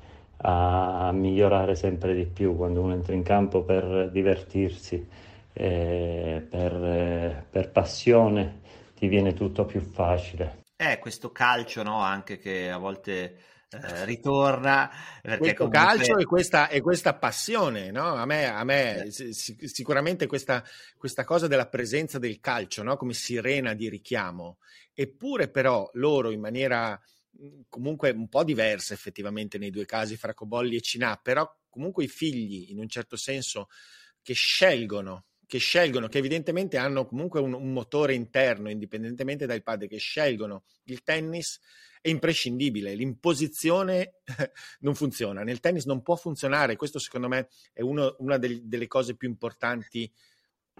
[0.44, 5.06] a migliorare sempre di più quando uno entra in campo per divertirsi,
[5.52, 8.60] eh, per, per passione,
[8.96, 10.60] ti viene tutto più facile.
[10.76, 12.00] Eh, questo calcio, no?
[12.00, 13.36] Anche che a volte
[13.72, 14.90] eh, ritorna.
[15.22, 15.80] Perché comunque...
[15.80, 18.14] calcio e questa, e questa passione, no?
[18.14, 19.32] A me, a me eh.
[19.32, 20.62] sicuramente questa,
[20.96, 22.96] questa, cosa della presenza del calcio, no?
[22.96, 24.58] Come sirena di richiamo.
[24.92, 30.34] Eppure però loro in maniera mhmm, comunque un po' diversa effettivamente nei due casi, fra
[30.34, 33.68] Cobolli e Cinà, però comunque i figli in un certo senso
[34.22, 39.86] che scelgono che scelgono, che evidentemente hanno comunque un, un, motore interno, indipendentemente dal padre,
[39.86, 41.60] che scelgono il tennis
[42.02, 42.94] è imprescindibile.
[42.94, 44.16] L'imposizione
[44.80, 45.42] non funziona.
[45.42, 46.76] Nel tennis non può funzionare.
[46.76, 50.12] Questo, secondo me, è uno, una del, delle cose più importanti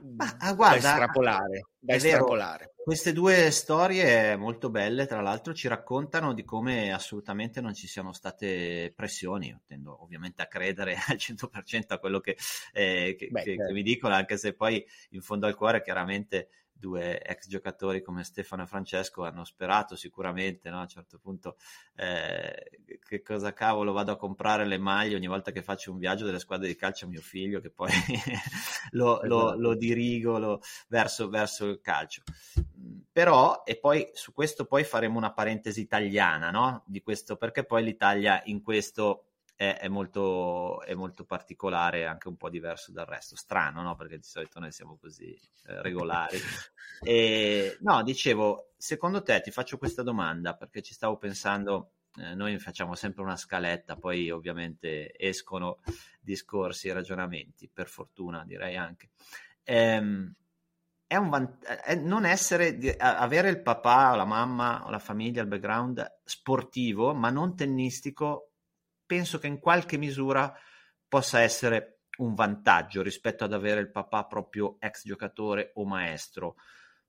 [0.02, 1.66] Ma, ah, guarda, da estrapolare.
[1.78, 2.74] Da estrapolare.
[2.82, 8.12] Queste due storie molto belle, tra l'altro, ci raccontano di come assolutamente non ci siano
[8.12, 9.48] state pressioni.
[9.48, 12.36] Io tendo ovviamente a credere al 100% a quello che,
[12.72, 13.66] eh, che, Beh, che, certo.
[13.66, 16.48] che mi dicono, anche se poi in fondo al cuore chiaramente
[16.82, 20.78] due ex giocatori come Stefano e Francesco hanno sperato sicuramente no?
[20.78, 21.56] a un certo punto
[21.94, 26.24] eh, che cosa cavolo vado a comprare le maglie ogni volta che faccio un viaggio
[26.24, 27.90] delle squadre di calcio a mio figlio che poi
[28.90, 29.60] lo, lo, esatto.
[29.60, 32.22] lo, dirigo lo, verso, verso, il calcio
[33.12, 36.82] però e poi su questo poi faremo una parentesi italiana no?
[36.86, 39.26] di questo perché poi l'Italia in questo
[39.62, 43.36] è, è, molto, è molto particolare, anche un po' diverso dal resto.
[43.36, 43.94] Strano, no?
[43.94, 46.36] Perché di solito noi siamo così eh, regolari.
[47.00, 51.92] e, no, dicevo, secondo te ti faccio questa domanda perché ci stavo pensando.
[52.18, 55.80] Eh, noi facciamo sempre una scaletta, poi ovviamente escono
[56.20, 59.10] discorsi e ragionamenti, per fortuna direi anche.
[59.62, 60.34] Ehm,
[61.06, 65.40] è un vant- è non essere, avere il papà o la mamma o la famiglia,
[65.40, 68.51] il background sportivo, ma non tennistico,
[69.12, 70.50] penso che in qualche misura
[71.06, 76.54] possa essere un vantaggio rispetto ad avere il papà proprio ex giocatore o maestro.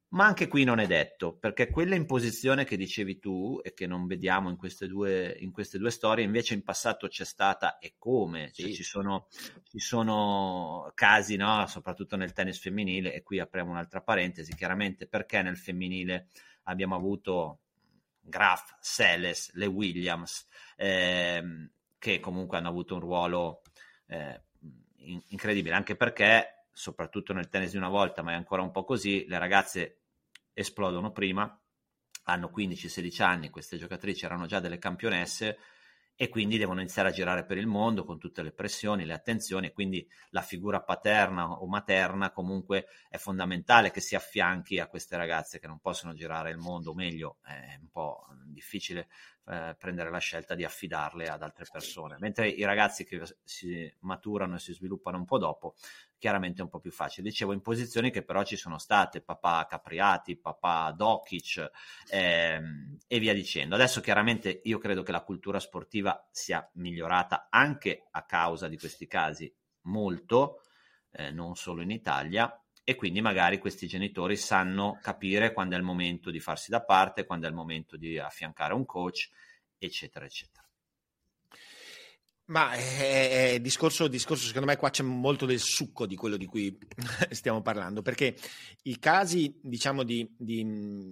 [0.10, 4.06] Ma anche qui non è detto, perché quella imposizione che dicevi tu e che non
[4.06, 8.52] vediamo in queste due, in queste due storie, invece in passato c'è stata e come.
[8.52, 8.74] Cioè, sì.
[8.74, 9.28] ci, sono,
[9.64, 11.66] ci, sono, casi, no?
[11.68, 16.28] soprattutto nel tennis femminile, e qui apriamo un'altra parentesi, chiaramente perché nel femminile
[16.64, 17.60] abbiamo avuto
[18.20, 21.70] Graf, Seles, le Williams, ehm,
[22.04, 23.62] che comunque hanno avuto un ruolo
[24.08, 24.42] eh,
[25.30, 29.26] incredibile, anche perché, soprattutto nel tennis di una volta, ma è ancora un po' così,
[29.26, 30.02] le ragazze
[30.52, 31.58] esplodono prima,
[32.24, 35.58] hanno 15-16 anni, queste giocatrici erano già delle campionesse
[36.16, 39.72] e quindi devono iniziare a girare per il mondo con tutte le pressioni, le attenzioni,
[39.72, 45.60] quindi la figura paterna o materna comunque è fondamentale che si affianchi a queste ragazze
[45.60, 49.08] che non possono girare il mondo, o meglio, è un po' difficile
[49.46, 54.56] eh, prendere la scelta di affidarle ad altre persone, mentre i ragazzi che si maturano
[54.56, 55.76] e si sviluppano un po' dopo
[56.24, 57.28] chiaramente un po' più facile.
[57.28, 61.70] Dicevo in posizioni che però ci sono state, papà Capriati, papà Dokic
[62.10, 63.76] ehm, e via dicendo.
[63.76, 69.06] Adesso chiaramente io credo che la cultura sportiva sia migliorata anche a causa di questi
[69.06, 70.62] casi molto,
[71.12, 75.84] eh, non solo in Italia, e quindi magari questi genitori sanno capire quando è il
[75.84, 79.30] momento di farsi da parte, quando è il momento di affiancare un coach,
[79.78, 80.63] eccetera, eccetera.
[82.46, 86.46] Ma è, è discorso, discorso, secondo me qua c'è molto del succo di quello di
[86.46, 86.78] cui
[87.32, 88.36] stiamo parlando, perché
[88.84, 90.66] i casi, diciamo, di, di,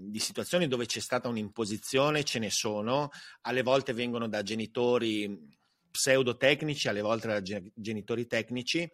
[0.09, 3.09] di situazioni dove c'è stata un'imposizione ce ne sono,
[3.41, 8.89] alle volte vengono da genitori pseudotecnici, alle volte da genitori tecnici,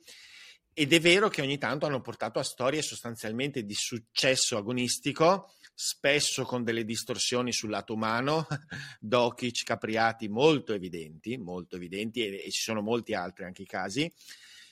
[0.74, 6.44] ed è vero che ogni tanto hanno portato a storie sostanzialmente di successo agonistico, spesso
[6.44, 8.48] con delle distorsioni sul lato umano,
[9.00, 14.12] Dokic, Capriati molto evidenti, molto evidenti e, e ci sono molti altri anche i casi.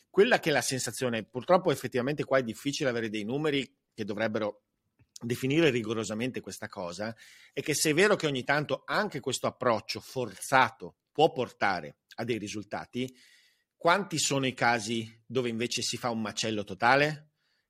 [0.09, 4.63] Quella che è la sensazione, purtroppo effettivamente qua è difficile avere dei numeri che dovrebbero
[5.21, 7.15] definire rigorosamente questa cosa,
[7.53, 12.23] è che se è vero che ogni tanto anche questo approccio forzato può portare a
[12.23, 13.15] dei risultati,
[13.77, 17.29] quanti sono i casi dove invece si fa un macello totale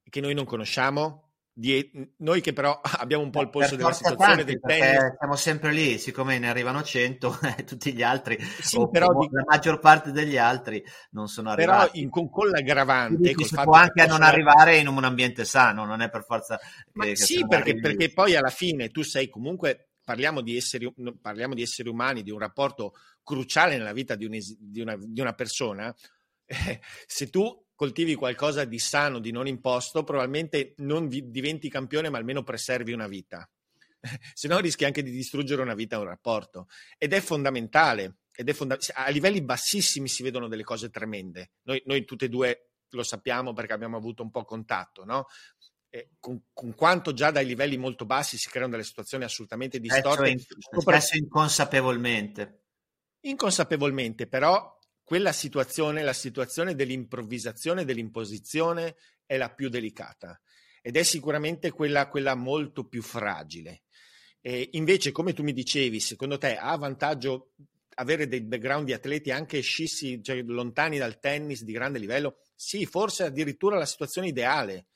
[0.10, 1.25] che noi non conosciamo?
[1.58, 5.16] Die- noi che però abbiamo un po' il polso della situazione tanti, del tennis.
[5.18, 9.44] Siamo sempre lì, siccome ne arrivano 100, tutti gli altri, sì, o, però o, la
[9.48, 11.92] maggior parte degli altri non sono arrivati.
[11.92, 13.34] Però in, con, con l'aggravante...
[13.34, 16.60] Col si può anche non arrivare in un ambiente sano, non è per forza...
[16.92, 21.54] Ma che, sì, perché, perché poi alla fine tu sei comunque parliamo di, esseri, parliamo
[21.54, 25.34] di esseri umani, di un rapporto cruciale nella vita di, un, di, una, di una,
[25.34, 25.94] persona,
[26.46, 32.18] eh, se tu coltivi qualcosa di sano, di non imposto, probabilmente non diventi campione, ma
[32.18, 33.48] almeno preservi una vita.
[34.34, 36.68] se no rischi anche di distruggere una vita, un rapporto.
[36.98, 38.18] Ed è fondamentale.
[38.32, 41.52] Ed è fonda- a livelli bassissimi si vedono delle cose tremende.
[41.64, 45.28] Noi, noi tutte e due lo sappiamo perché abbiamo avuto un po' contatto, no?
[46.20, 50.30] con, con, quanto già dai livelli molto bassi si creano delle situazioni assolutamente distorte.
[50.30, 52.64] In, spesso inconsapevolmente.
[53.22, 60.42] Inconsapevolmente, però quella situazione, la situazione dell'improvvisazione, dell'imposizione, è la più delicata
[60.82, 63.84] ed è sicuramente quella, quella molto più fragile.
[64.42, 67.52] E invece, come tu mi dicevi, secondo te ha vantaggio
[67.96, 72.42] avere dei background di atleti anche scissi, cioè lontani dal tennis di grande livello?
[72.56, 74.88] Sì, forse addirittura la situazione ideale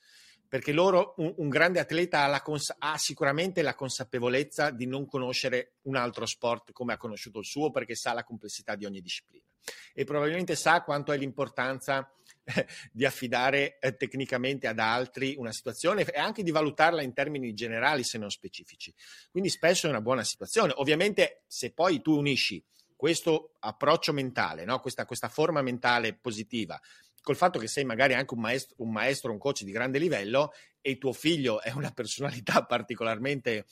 [0.48, 5.74] perché loro, un, un grande atleta ha, cons- ha, sicuramente la consapevolezza di non conoscere
[5.82, 9.49] un altro sport come ha conosciuto il suo, perché sa la complessità di ogni disciplina
[9.92, 12.12] e probabilmente sa quanto è l'importanza
[12.44, 17.54] eh, di affidare eh, tecnicamente ad altri una situazione e anche di valutarla in termini
[17.54, 18.92] generali se non specifici.
[19.30, 20.72] Quindi spesso è una buona situazione.
[20.76, 22.64] Ovviamente se poi tu unisci
[22.96, 24.80] questo approccio mentale, no?
[24.80, 26.78] questa, questa forma mentale positiva
[27.22, 30.52] col fatto che sei magari anche un maestro, un maestro, un coach di grande livello
[30.80, 33.66] e tuo figlio è una personalità particolarmente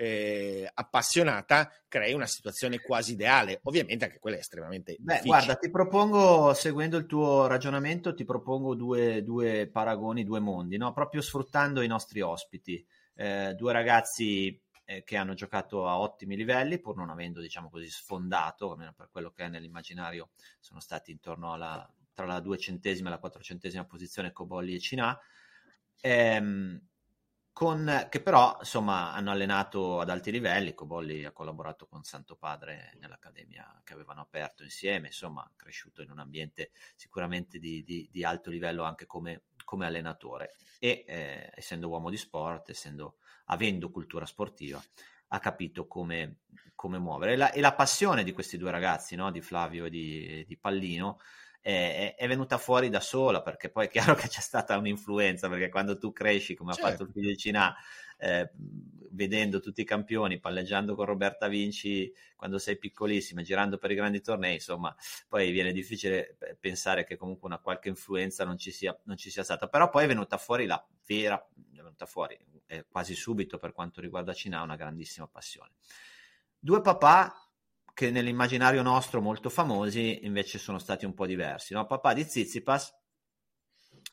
[0.00, 3.60] eh, appassionata, crei una situazione quasi ideale.
[3.64, 5.28] Ovviamente anche quella è estremamente Beh, difficile.
[5.28, 10.94] Guarda, ti propongo, seguendo il tuo ragionamento, ti propongo due, due paragoni, due mondi, no?
[10.94, 12.82] proprio sfruttando i nostri ospiti.
[13.14, 17.90] Eh, due ragazzi eh, che hanno giocato a ottimi livelli, pur non avendo, diciamo così,
[17.90, 23.12] sfondato, almeno per quello che è nell'immaginario, sono stati intorno alla tra la duecentesima e
[23.12, 25.18] la quattrocentesima posizione Cobolli e Cinà,
[26.00, 26.80] ehm,
[27.52, 32.96] con, che però insomma hanno allenato ad alti livelli, Cobolli ha collaborato con Santo Padre
[33.00, 38.50] nell'accademia che avevano aperto insieme, insomma cresciuto in un ambiente sicuramente di, di, di alto
[38.50, 43.16] livello anche come, come allenatore e eh, essendo uomo di sport, essendo,
[43.46, 44.82] avendo cultura sportiva,
[45.28, 46.38] ha capito come,
[46.74, 47.34] come muovere.
[47.34, 49.30] E la, e la, passione di questi due ragazzi, no?
[49.30, 51.20] di Flavio e di, di Pallino,
[51.60, 55.68] è, è, venuta fuori da sola, perché poi è chiaro che c'è stata un'influenza, perché
[55.68, 56.86] quando tu cresci, come certo.
[56.86, 57.74] ha fatto il figlio di Cinà,
[58.18, 58.50] eh,
[59.12, 64.20] vedendo tutti i campioni, palleggiando con Roberta Vinci quando sei piccolissima, girando per i grandi
[64.20, 64.94] tornei, insomma,
[65.28, 69.44] poi viene difficile pensare che comunque una qualche influenza non ci sia, non ci sia
[69.44, 73.72] stata, però poi è venuta fuori la vera, è venuta fuori eh, quasi subito per
[73.72, 75.72] quanto riguarda Cinà, una grandissima passione.
[76.58, 77.49] Due papà
[77.94, 81.74] che nell'immaginario nostro molto famosi invece sono stati un po' diversi.
[81.74, 81.86] No?
[81.86, 82.92] Papà di Zizipas,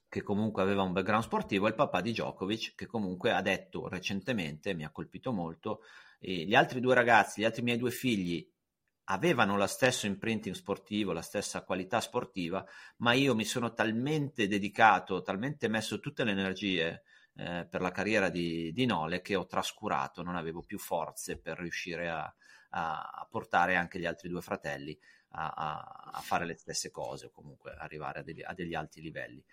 [0.10, 3.88] che comunque aveva un background sportivo, e il papà di Djokovic, che comunque ha detto
[3.88, 5.82] recentemente, mi ha colpito molto,
[6.20, 8.48] eh, gli altri due ragazzi, gli altri miei due figli
[9.10, 12.66] avevano lo stesso imprinting sportivo, la stessa qualità sportiva,
[12.98, 17.04] ma io mi sono talmente dedicato, talmente messo tutte le energie
[17.36, 21.58] eh, per la carriera di, di, Nole che ho trascurato, non avevo più forze per
[21.58, 22.34] riuscire a,
[22.70, 24.98] a, a portare anche gli altri due fratelli
[25.32, 25.54] a,
[26.12, 29.44] a, fare le stesse cose o comunque arrivare a degli, a degli alti livelli.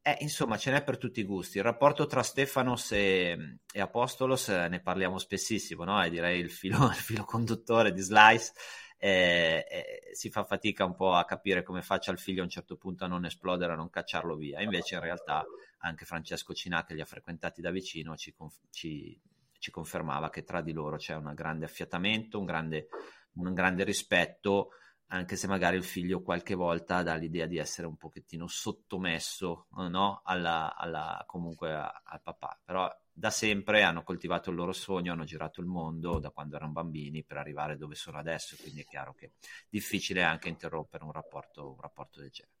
[0.00, 1.58] Eh, insomma, ce n'è per tutti i gusti.
[1.58, 6.02] Il rapporto tra Stefanos e, e Apostolos eh, ne parliamo spessissimo, no?
[6.02, 8.52] E direi il filo, il filo conduttore di Slice.
[9.00, 12.50] Eh, eh, si fa fatica un po' a capire come faccia il figlio a un
[12.50, 14.62] certo punto a non esplodere, a non cacciarlo via.
[14.62, 15.44] Invece, in realtà,
[15.78, 18.34] anche Francesco Cinà, che li ha frequentati da vicino, ci,
[18.70, 19.20] ci,
[19.58, 22.88] ci confermava che tra di loro c'è un grande affiatamento, un grande,
[23.34, 24.70] un grande rispetto
[25.10, 30.20] anche se magari il figlio qualche volta dà l'idea di essere un pochettino sottomesso no?
[30.24, 35.24] alla, alla, comunque a, al papà, però da sempre hanno coltivato il loro sogno, hanno
[35.24, 39.14] girato il mondo da quando erano bambini per arrivare dove sono adesso, quindi è chiaro
[39.14, 39.30] che è
[39.68, 42.56] difficile anche interrompere un rapporto, un rapporto del genere.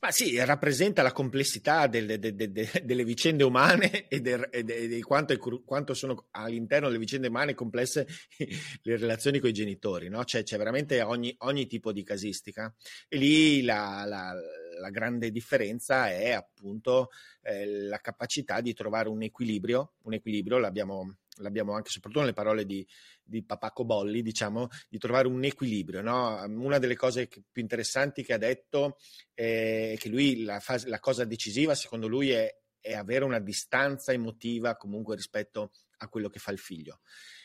[0.00, 5.94] Ma sì, rappresenta la complessità delle, delle, delle, delle vicende umane e, di quanto, quanto,
[5.94, 8.06] sono all'interno delle vicende umane complesse
[8.82, 10.24] le relazioni con i genitori, no?
[10.24, 12.74] C'è, c'è veramente ogni, ogni, tipo di casistica
[13.08, 14.34] e lì la, la,
[14.80, 17.10] la grande differenza è appunto
[17.42, 22.64] eh, la capacità di trovare un equilibrio, un equilibrio l'abbiamo, l'abbiamo anche soprattutto nelle parole
[22.64, 22.86] di,
[23.22, 26.02] di papà Cobolli, diciamo, di trovare un equilibrio.
[26.02, 26.42] No?
[26.48, 28.98] Una delle cose più interessanti che ha detto
[29.34, 34.12] è che lui, la, fase, la cosa decisiva secondo lui è, è, avere una distanza
[34.12, 37.00] emotiva comunque rispetto a quello che fa il figlio.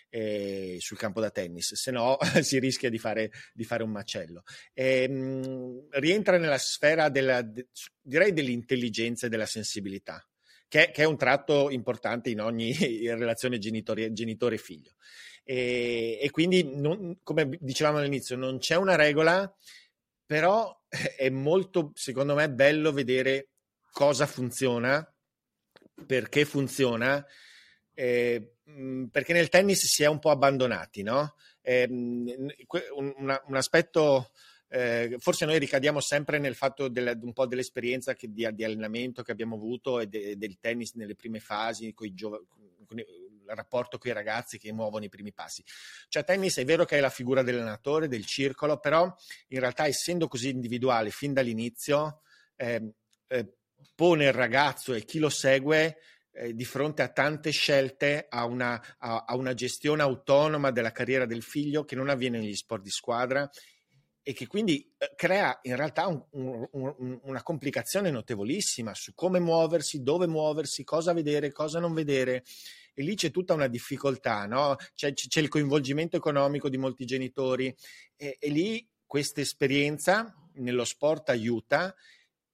[0.07, 4.43] Eh, sul campo da tennis, se no si rischia di fare, di fare un macello.
[4.73, 7.67] Eh, mh, rientra nella sfera della, de,
[7.99, 10.25] direi dell'intelligenza e della sensibilità
[10.67, 12.73] che, che è un tratto importante in ogni
[13.07, 14.93] relazione genitore-figlio.
[15.43, 19.53] E, e quindi, non, come dicevamo all'inizio, non c'è una regola,
[20.25, 20.75] però
[21.17, 23.49] è molto, secondo me, bello vedere
[23.91, 25.07] cosa funziona,
[26.05, 27.25] perché funziona,
[27.93, 28.55] eh,
[29.09, 31.35] perché nel tennis si è un po' abbandonati, no?
[31.61, 32.53] Eh, un,
[33.47, 34.31] un, aspetto
[34.67, 39.21] eh, forse noi ricadiamo sempre nel fatto del, un po' dell'esperienza che, di, di, allenamento
[39.21, 42.45] che abbiamo avuto e de, del tennis nelle prime fasi, giov-
[42.85, 43.05] con il
[43.47, 45.63] rapporto con i ragazzi che muovono i primi passi.
[46.07, 49.13] Cioè, tennis è vero che è la figura dell'allenatore, del circolo, però
[49.49, 52.21] in realtà essendo così individuale fin dall'inizio,
[52.55, 52.93] eh,
[53.27, 53.53] eh,
[53.93, 55.97] pone il ragazzo e chi lo segue
[56.31, 61.25] eh, di fronte a tante scelte, a una, a, a una, gestione autonoma della carriera
[61.25, 63.49] del figlio che non avviene negli sport di squadra
[64.27, 69.39] e che quindi eh, crea in realtà un, un, un, una complicazione notevolissima su come
[69.39, 72.43] muoversi, dove muoversi, cosa vedere, cosa non vedere.
[72.95, 74.77] E lì c'è tutta una difficoltà, no?
[74.95, 77.75] c'è, c'è il coinvolgimento economico di molti genitori
[78.15, 81.93] e, e lì questa esperienza nello sport aiuta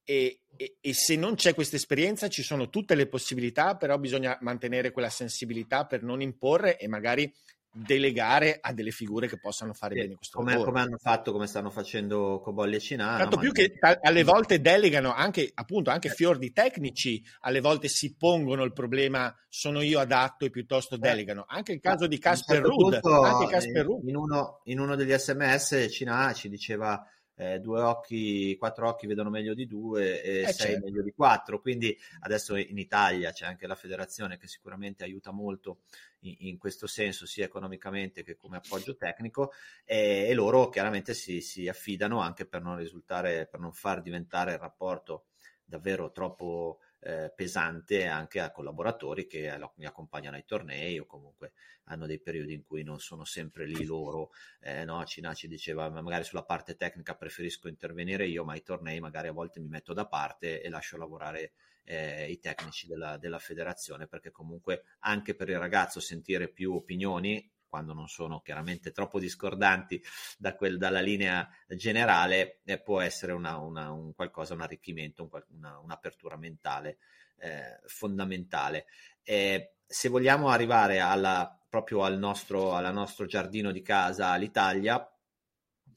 [0.04, 4.36] e, e, e, se non c'è questa esperienza ci sono tutte le possibilità, però bisogna
[4.42, 7.32] mantenere quella sensibilità per non imporre e magari
[7.72, 10.70] delegare a delle figure che possano fare sì, bene questo come, lavoro.
[10.70, 13.18] Come hanno fatto, come stanno facendo Cobolli e Cinana.
[13.18, 16.12] Tanto più che alle volte delegano anche, appunto, anche eh.
[16.12, 20.98] fior di tecnici, alle volte si pongono il problema sono io adatto e piuttosto eh.
[20.98, 21.44] delegano.
[21.48, 23.00] Anche il caso di Casper certo Ruud.
[23.02, 27.02] In, in, uno, in uno degli sms Cinà ci diceva
[27.34, 30.84] eh, due occhi, quattro occhi vedono meglio di due e eh sei certo.
[30.84, 31.60] meglio di quattro.
[31.60, 35.80] Quindi adesso in Italia c'è anche la federazione che sicuramente aiuta molto
[36.20, 39.52] in, in questo senso, sia economicamente che come appoggio tecnico,
[39.84, 44.52] e, e loro chiaramente si, si, affidano anche per non risultare, per non far diventare
[44.52, 45.26] il rapporto
[45.64, 51.52] davvero troppo eh, pesante anche a collaboratori che mi accompagnano ai tornei o comunque
[51.84, 54.30] hanno dei periodi in cui non sono sempre lì loro.
[54.60, 59.00] Eh, no, Cina ci diceva magari sulla parte tecnica preferisco intervenire io, ma ai tornei
[59.00, 61.52] magari a volte mi metto da parte e lascio lavorare
[61.84, 67.50] eh, i tecnici della, della federazione perché comunque anche per il ragazzo sentire più opinioni
[67.72, 70.02] quando non sono chiaramente troppo discordanti
[70.36, 75.30] da quel, dalla linea generale, eh, può essere una, una, un qualcosa, un arricchimento, un,
[75.56, 76.98] una, un'apertura mentale
[77.38, 78.84] eh, fondamentale.
[79.22, 85.10] Eh, se vogliamo arrivare alla, proprio al nostro, al nostro giardino di casa, all'Italia,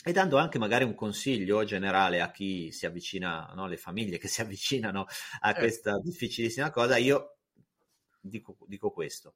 [0.01, 4.29] e dando anche magari un consiglio generale a chi si avvicina, no, le famiglie che
[4.29, 5.59] si avvicinano a certo.
[5.59, 7.39] questa difficilissima cosa, io
[8.21, 9.35] dico, dico questo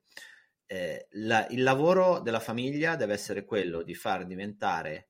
[0.72, 5.09] eh, la, il lavoro della famiglia deve essere quello di far diventare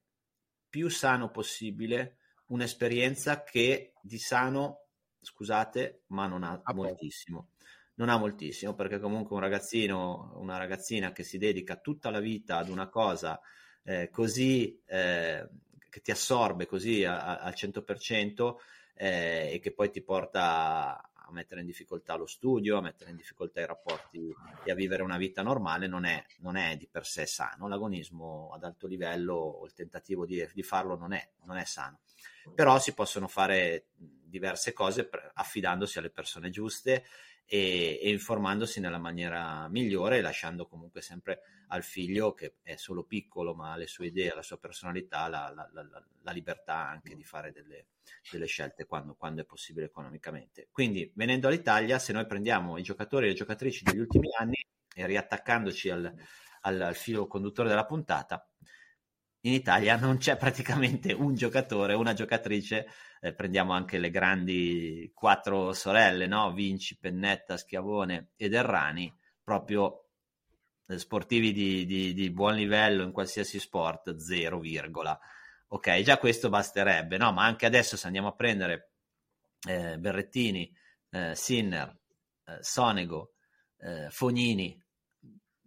[0.69, 4.85] più sano possibile un'esperienza che di sano,
[5.19, 7.49] scusate, ma non ha ah, moltissimo.
[7.95, 12.55] Non ha moltissimo perché comunque un ragazzino, una ragazzina che si dedica tutta la vita
[12.55, 13.37] ad una cosa
[13.83, 15.45] eh, così eh,
[15.89, 18.55] che ti assorbe così al 100%
[18.93, 23.15] eh, e che poi ti porta a mettere in difficoltà lo studio, a mettere in
[23.15, 27.05] difficoltà i rapporti e a vivere una vita normale non è, non è di per
[27.05, 27.67] sé sano.
[27.67, 31.99] L'agonismo ad alto livello o il tentativo di, di farlo non è, non è sano.
[32.53, 37.05] Però si possono fare diverse cose affidandosi alle persone giuste
[37.51, 43.55] e, e, informandosi nella maniera migliore, lasciando comunque sempre al figlio, che è solo piccolo
[43.55, 47.23] ma ha le sue idee, la sua personalità, la, la, la, la libertà anche di
[47.23, 47.87] fare delle,
[48.31, 50.67] delle scelte quando, quando, è possibile economicamente.
[50.71, 55.05] Quindi, venendo all'Italia, se noi prendiamo i giocatori e le giocatrici degli ultimi anni e
[55.07, 56.13] riattaccandoci al,
[56.61, 58.47] al, al filo conduttore della puntata,
[59.41, 62.87] in Italia non c'è praticamente un giocatore, una giocatrice,
[63.21, 66.51] eh, prendiamo anche le grandi quattro sorelle, no?
[66.51, 69.13] Vinci, Pennetta, Schiavone ed Errani,
[69.43, 70.09] proprio
[70.87, 74.61] eh, sportivi di, di, di, buon livello in qualsiasi sport, 0,
[75.67, 77.31] ok, già questo basterebbe, no?
[77.31, 78.91] Ma anche adesso se andiamo a prendere
[79.67, 80.75] eh, Berrettini,
[81.11, 81.97] eh, Sinner,
[82.45, 83.35] eh, Sonego,
[83.77, 84.81] eh, Fognini,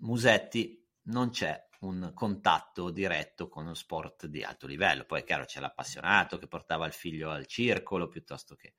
[0.01, 5.05] Musetti, non c'è un contatto diretto con uno sport di alto livello.
[5.05, 8.75] Poi è chiaro c'è l'appassionato che portava il figlio al circolo piuttosto che...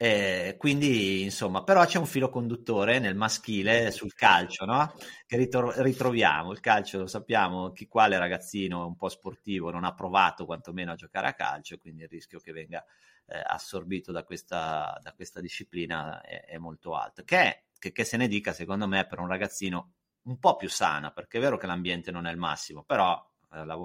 [0.00, 4.94] Eh, quindi, insomma, però c'è un filo conduttore nel maschile sul calcio, no?
[5.26, 6.52] Che ritro- ritroviamo.
[6.52, 10.94] Il calcio, lo sappiamo, chi quale ragazzino un po' sportivo non ha provato quantomeno a
[10.94, 12.84] giocare a calcio, quindi il rischio che venga
[13.26, 17.24] eh, assorbito da questa, da questa disciplina è, è, molto alto.
[17.24, 19.94] Che, che, che se ne dica, secondo me, per un ragazzino
[20.28, 23.18] un po' più sana, perché è vero che l'ambiente non è il massimo, però
[23.52, 23.76] eh, la,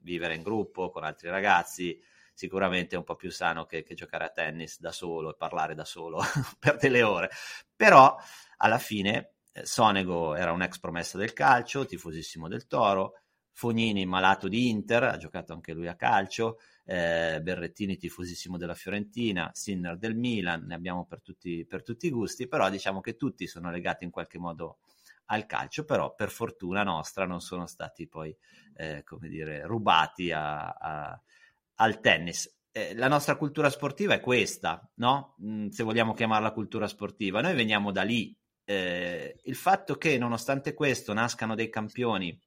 [0.00, 1.98] vivere in gruppo con altri ragazzi
[2.34, 5.74] sicuramente è un po' più sano che, che giocare a tennis da solo e parlare
[5.74, 6.20] da solo
[6.58, 7.30] per delle ore.
[7.74, 8.16] Però
[8.58, 13.14] alla fine eh, Sonego era un ex promessa del calcio, tifosissimo del Toro,
[13.54, 19.50] Fognini malato di Inter, ha giocato anche lui a calcio, eh, Berrettini tifosissimo della Fiorentina,
[19.52, 23.46] Sinner del Milan, ne abbiamo per tutti, per tutti i gusti, però diciamo che tutti
[23.46, 24.78] sono legati in qualche modo
[25.32, 28.36] al calcio, però per fortuna nostra non sono stati poi,
[28.76, 31.20] eh, come dire, rubati a, a,
[31.76, 32.60] al tennis.
[32.70, 35.36] Eh, la nostra cultura sportiva è questa, no?
[35.42, 37.40] Mm, se vogliamo chiamarla cultura sportiva.
[37.40, 38.36] Noi veniamo da lì.
[38.64, 42.38] Eh, il fatto che nonostante questo nascano dei campioni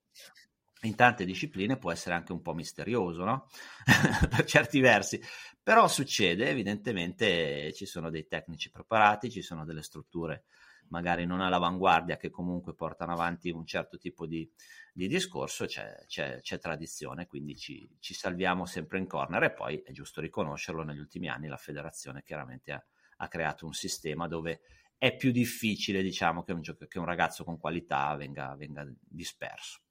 [0.84, 3.48] in tante discipline può essere anche un po' misterioso, no?
[4.30, 5.20] per certi versi.
[5.62, 10.46] Però succede, evidentemente ci sono dei tecnici preparati, ci sono delle strutture
[10.90, 14.50] magari non all'avanguardia, che comunque portano avanti un certo tipo di,
[14.94, 19.82] di discorso, c'è, c'è, c'è, tradizione, quindi ci, ci, salviamo sempre in corner e poi
[19.84, 22.86] è giusto riconoscerlo, negli ultimi anni la federazione chiaramente ha,
[23.18, 24.62] ha creato un sistema dove
[24.98, 29.82] è più difficile diciamo, che, un, che un ragazzo con qualità venga, venga disperso.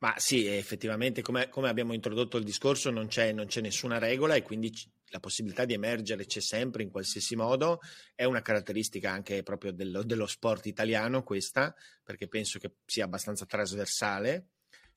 [0.00, 4.34] Ma sì, effettivamente, come, come, abbiamo introdotto il discorso, non c'è, non c'è nessuna regola
[4.34, 4.72] e quindi
[5.10, 7.80] la possibilità di emergere c'è sempre in qualsiasi modo.
[8.14, 13.46] È una caratteristica anche proprio dello, dello sport italiano questa, perché penso che sia abbastanza
[13.46, 14.48] trasversale.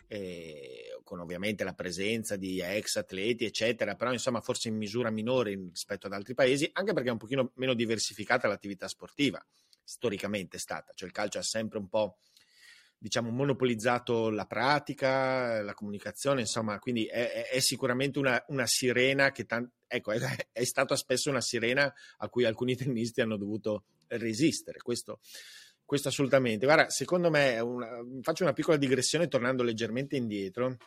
[0.08, 5.56] Eh, con ovviamente la presenza di ex atleti, eccetera, però insomma forse in misura minore
[5.56, 9.44] rispetto ad altri paesi, anche perché è un pochino meno diversificata l'attività sportiva,
[9.84, 12.18] storicamente è stata, cioè il calcio ha sempre un po'
[13.04, 19.44] diciamo, monopolizzato la pratica, la comunicazione, insomma, quindi è, è sicuramente una, una, sirena che,
[19.44, 20.20] tan- ecco, è,
[20.54, 25.20] è, stata spesso una sirena a cui alcuni tennisti hanno dovuto resistere, questo,
[25.84, 26.66] questo assolutamente.
[26.66, 27.90] Guarda, secondo me, una,
[28.22, 30.78] faccio una piccola digressione tornando leggermente indietro,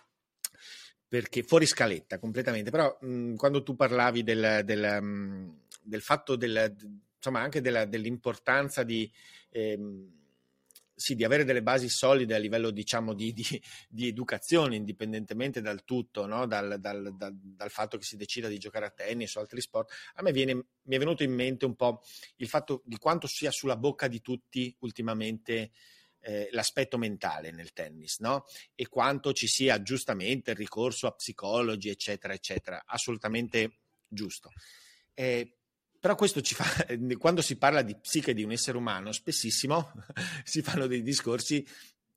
[1.06, 6.74] perché fuori scaletta completamente, però mh, quando tu parlavi del, del, mh, del fatto del,
[7.14, 9.12] insomma, anche della, dell'importanza di...
[9.50, 10.15] Ehm,
[10.98, 15.84] sì, di avere delle basi solide a livello diciamo di, di, di educazione, indipendentemente dal
[15.84, 16.46] tutto, no?
[16.46, 19.92] dal, dal, dal, dal, fatto che si decida di giocare a tennis o altri sport,
[20.14, 22.02] a me viene, mi è venuto in mente un po'
[22.36, 25.72] il fatto di quanto sia sulla bocca di tutti ultimamente
[26.20, 28.46] eh, l'aspetto mentale nel tennis, no?
[28.74, 34.50] E quanto ci sia giustamente il ricorso a psicologi, eccetera, eccetera, assolutamente giusto.
[35.12, 35.58] Eh,
[36.06, 36.64] però questo ci fa,
[37.18, 39.90] quando si parla di psiche di un essere umano, spessissimo
[40.44, 41.66] si fanno dei discorsi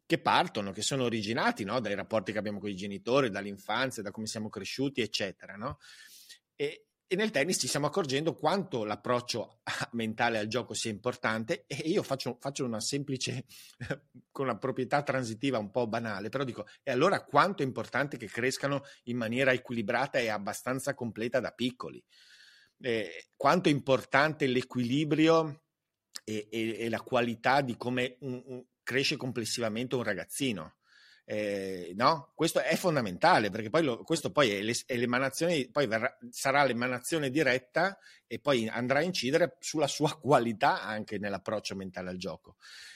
[0.06, 1.80] che partono, che sono originati no?
[1.80, 5.56] dai rapporti che abbiamo con i genitori, dall'infanzia, da come siamo cresciuti, eccetera.
[5.56, 5.80] No?
[6.56, 9.62] E, e nel tennis ci stiamo accorgendo quanto l'approccio
[9.94, 13.46] mentale al gioco sia importante e io faccio, faccio, una semplice,
[14.30, 18.28] con una proprietà transitiva un po' banale, però dico, e allora quanto è importante che
[18.28, 22.04] crescano in maniera equilibrata e abbastanza completa da piccoli?
[22.82, 25.64] Eh, quanto è importante l'equilibrio
[26.24, 30.76] e, e, e, la qualità di come un, un, cresce complessivamente un ragazzino?
[31.26, 32.32] Eh, no?
[32.34, 36.64] Questo è fondamentale perché poi lo, questo poi è, le, è l'emanazione, poi verrà, sarà
[36.64, 42.56] l'emanazione diretta e poi andrà a incidere sulla sua qualità anche nell'approccio mentale al gioco.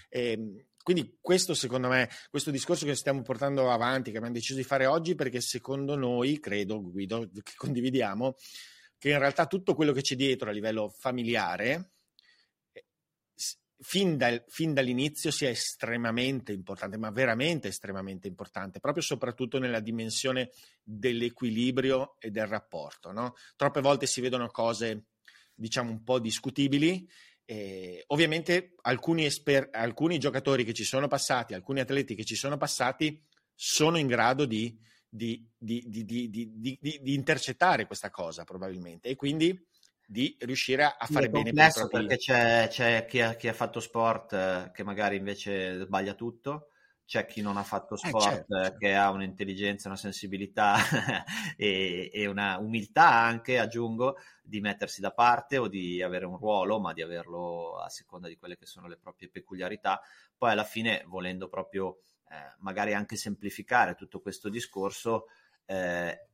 [0.10, 4.66] Eh, quindi questo secondo me, questo discorso che stiamo portando avanti, che abbiamo deciso di
[4.66, 8.36] fare oggi, perché secondo noi, credo Guido, che condividiamo,
[9.04, 11.95] che in realtà tutto quello che c'è dietro a livello familiare,
[13.78, 20.51] fin, dal, fin, dall'inizio sia estremamente importante, ma veramente estremamente importante, proprio soprattutto nella dimensione
[20.82, 23.12] dell'equilibrio e del rapporto.
[23.12, 23.34] No?
[23.58, 25.08] Troppe volte si vedono cose,
[25.54, 27.06] diciamo, un po' discutibili.
[27.43, 32.56] Eh, ovviamente alcuni, esper- alcuni giocatori che ci sono passati, alcuni atleti che ci sono
[32.56, 33.22] passati,
[33.54, 34.80] sono in grado di,
[35.16, 39.68] di, di, di intercettare questa cosa probabilmente e quindi
[40.05, 41.99] di riuscire a fare bene per i propri...
[41.99, 46.70] perché c'è, c'è chi, ha, chi, ha, fatto sport eh, che magari invece sbaglia tutto
[47.05, 48.78] c'è chi non ha fatto eh, sport eh, certo.
[48.78, 50.78] che ha un'intelligenza, una sensibilità
[51.55, 56.80] e, e, una umiltà anche, aggiungo, di mettersi da parte o di avere un ruolo,
[56.80, 60.01] ma di averlo a seconda di quelle che sono le proprie peculiarità.
[60.36, 61.99] Poi alla fine, volendo proprio
[62.60, 65.26] magari anche semplificare tutto questo discorso,
[65.66, 66.28] eh,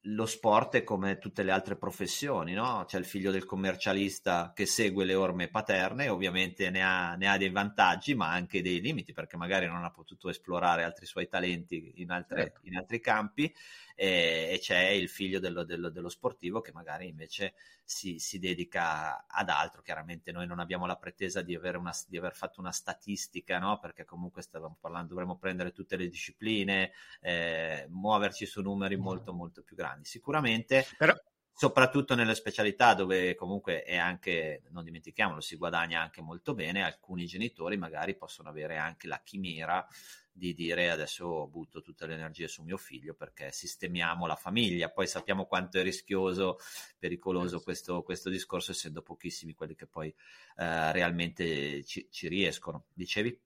[0.00, 2.84] lo sport è come tutte le altre professioni, no?
[2.84, 7.36] C'è il figlio del commercialista che segue le orme paterne, ovviamente ne ha, ne ha,
[7.36, 11.92] dei vantaggi, ma anche dei limiti, perché magari non ha potuto esplorare altri suoi talenti
[11.96, 12.60] in, altre, certo.
[12.64, 13.54] in altri campi,
[13.94, 19.26] e, e c'è il figlio dello, dello, dello, sportivo che magari invece si, si, dedica
[19.26, 19.82] ad altro.
[19.82, 23.78] Chiaramente noi non abbiamo la pretesa di, una, di aver fatto una statistica, no?
[23.78, 29.62] perché comunque stavamo parlando, dovremmo prendere tutte le discipline, eh, muoverci su numeri molto molto
[29.62, 30.04] più grandi.
[30.04, 30.86] Sicuramente...
[30.96, 31.14] Però
[31.54, 37.26] soprattutto nelle specialità dove comunque è anche, non dimentichiamolo, si guadagna anche molto bene, alcuni
[37.26, 39.86] genitori magari possono avere anche la chimera
[40.34, 44.90] di dire adesso butto tutte le energie su mio figlio perché sistemiamo la famiglia.
[44.90, 46.58] Poi sappiamo quanto è rischioso,
[46.98, 52.86] pericoloso questo, questo discorso, essendo pochissimi quelli che poi eh, realmente ci, ci riescono.
[52.94, 53.38] Dicevi?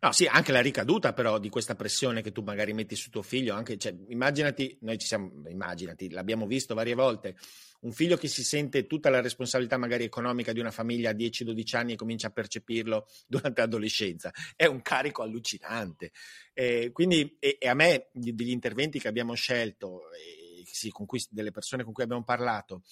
[0.00, 3.22] No, sì, anche la ricaduta però di questa pressione che tu magari metti su tuo
[3.22, 7.36] figlio, anche, cioè, immaginati, noi ci siamo, immaginati, l'abbiamo visto varie volte,
[7.80, 11.76] un figlio che si sente tutta la responsabilità magari economica di una famiglia a 10-12
[11.76, 16.12] anni e comincia a percepirlo durante l'adolescenza, è un carico allucinante.
[16.52, 21.50] Eh, quindi, e, e, a me, degli interventi che abbiamo scelto, eh, sì, cui, delle
[21.50, 22.82] persone con cui abbiamo parlato,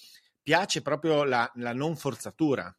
[0.41, 2.75] piace proprio la, la non forzatura,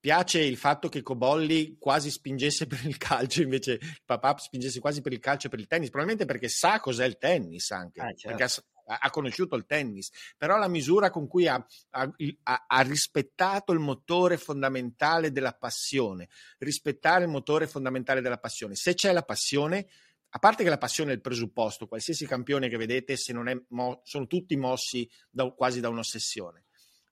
[0.00, 5.02] piace il fatto che Cobolli quasi spingesse per il calcio, invece il papà spingesse quasi
[5.02, 8.16] per il calcio e per il tennis, probabilmente perché sa cos'è il tennis anche, eh,
[8.16, 8.36] certo.
[8.36, 13.72] perché ha, ha, conosciuto il tennis, però la misura con cui ha, ha, ha, rispettato
[13.72, 16.28] il motore fondamentale della passione,
[16.58, 18.74] rispettare il motore fondamentale della passione.
[18.74, 19.86] Se c'è la passione,
[20.30, 23.60] a parte che la passione è il presupposto, qualsiasi campione che vedete, se non è
[23.68, 26.64] mo- sono tutti mossi da, quasi da un'ossessione.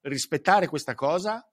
[0.02, 1.46] Rispettare questa cosa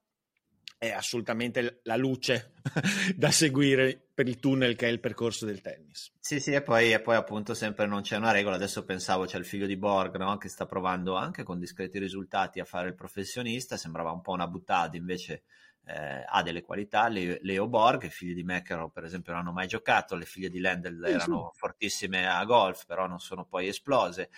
[0.78, 2.52] è assolutamente la luce
[3.16, 6.12] da seguire per il tunnel che è il percorso del tennis.
[6.20, 8.56] Sì, sì, e poi, e poi, appunto sempre non c'è una regola.
[8.56, 10.36] Adesso pensavo c'è il figlio di Borg no?
[10.36, 14.46] che sta provando anche con discreti risultati a fare il professionista, sembrava un po' una
[14.46, 15.44] buttata, invece
[15.86, 17.08] eh, ha delle qualità.
[17.08, 20.60] Le, Leo Borg, figli di Meckerov per esempio non hanno mai giocato, le figlie di
[20.60, 24.30] Lendl erano fortissime a golf, però non sono poi esplose.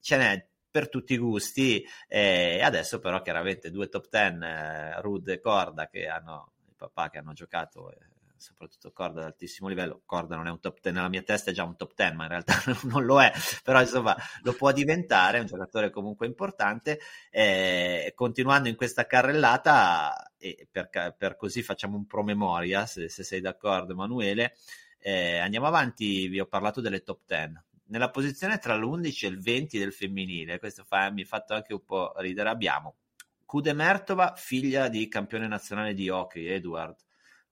[0.00, 5.28] Ce n'è per tutti i gusti e adesso però chiaramente due top ten, eh, Rud
[5.28, 7.98] e Corda che hanno il papà che hanno giocato eh,
[8.36, 10.02] soprattutto Corda ad altissimo livello.
[10.06, 12.24] Corda non è un top ten, nella mia testa è già un top ten ma
[12.24, 12.54] in realtà
[12.88, 13.30] non lo è.
[13.62, 16.98] Però insomma lo può diventare, è un giocatore comunque importante
[17.30, 23.40] eh, continuando in questa carrellata e per, per, così facciamo un promemoria se, se sei
[23.40, 24.56] d'accordo Emanuele
[24.98, 27.62] eh, andiamo avanti, vi ho parlato delle top ten
[27.92, 31.74] nella posizione tra l'11 e il 20 del femminile, questo fa, mi ha fatto anche
[31.74, 32.96] un po' ridere, abbiamo
[33.44, 36.96] Kudemertova, figlia di campione nazionale di hockey, Edward,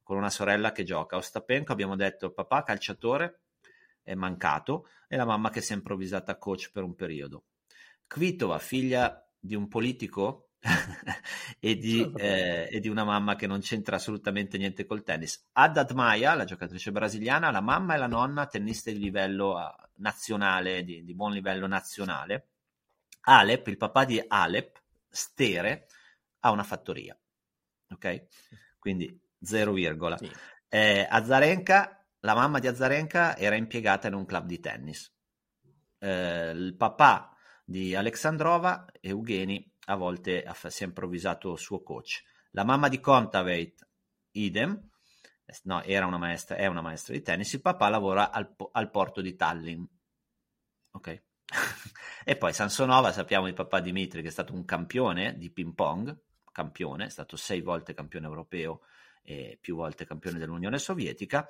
[0.02, 1.16] con una sorella che gioca.
[1.16, 3.40] Ostapenko, abbiamo detto, papà calciatore,
[4.02, 7.44] è mancato, e la mamma che si è improvvisata coach per un periodo.
[8.06, 10.49] Kvitova, figlia di un politico
[11.58, 15.48] e, di, eh, e, di, una mamma che non c'entra assolutamente niente col tennis.
[15.52, 20.84] Haddad Maya, la giocatrice brasiliana, la mamma e la nonna tenniste di livello uh, nazionale,
[20.84, 22.48] di, di, buon livello nazionale.
[23.22, 25.86] Alep, il papà di Alep, Stere
[26.40, 27.18] ha una fattoria,
[27.90, 28.26] ok?
[28.78, 29.74] Quindi 0,
[30.16, 30.30] sì.
[30.68, 35.12] eh, Azarenka, la mamma di Azarenka era impiegata in un club di tennis.
[35.98, 37.34] Eh, il papà
[37.64, 42.22] di Alexandrova, Eugheni, a volte si è improvvisato suo coach.
[42.52, 43.86] La mamma di Kontaveit,
[44.32, 44.88] idem,
[45.64, 49.20] no, era una maestra, è una maestra di tennis, il papà lavora al, al porto
[49.20, 49.84] di Tallinn.
[50.92, 51.22] Ok?
[52.24, 56.16] e poi Sansonova, sappiamo di papà Dimitri che è stato un campione di ping pong,
[56.52, 58.82] campione, è stato sei volte campione europeo
[59.22, 61.48] e più volte campione dell'Unione Sovietica.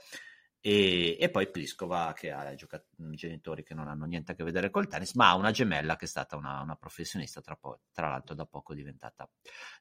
[0.63, 2.85] E, e, poi Pliskova che ha giocat-
[3.15, 6.05] genitori che non hanno niente a che vedere col tennis, ma ha una gemella che
[6.05, 9.29] è stata una, una professionista, tra, po- tra, l'altro da poco diventata,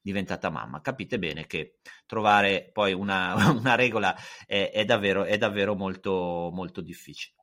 [0.01, 0.79] diventata, mamma.
[0.79, 4.15] Capite bene che trovare poi una, una regola
[4.45, 7.35] è, è, davvero, è davvero molto, molto difficile.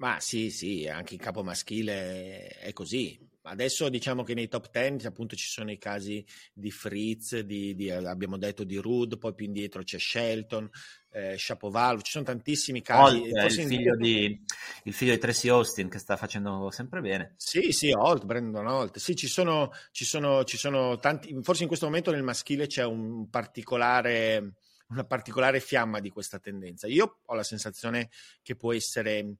[0.00, 3.18] Ma sì, sì, anche in capo maschile è così.
[3.42, 6.24] Adesso diciamo che nei top 10 appunto ci sono i casi
[6.54, 10.68] di Fritz, di, di, abbiamo detto di Rude, poi più indietro c'è Shelton,
[11.12, 13.16] eh, Shapovalov, ci sono tantissimi casi.
[13.16, 14.44] Holt, il, figlio di,
[14.84, 17.34] il figlio di Tracy Austin che sta facendo sempre bene.
[17.36, 18.98] Sì, sì, Holt, Brandon Holt.
[18.98, 22.84] Sì, ci sono, ci sono, ci sono tanti, forse in questo momento nel maschile c'è
[22.84, 24.54] un particolare
[24.90, 26.88] una particolare fiamma di questa tendenza.
[26.88, 28.10] Io ho la sensazione
[28.42, 29.36] che può essere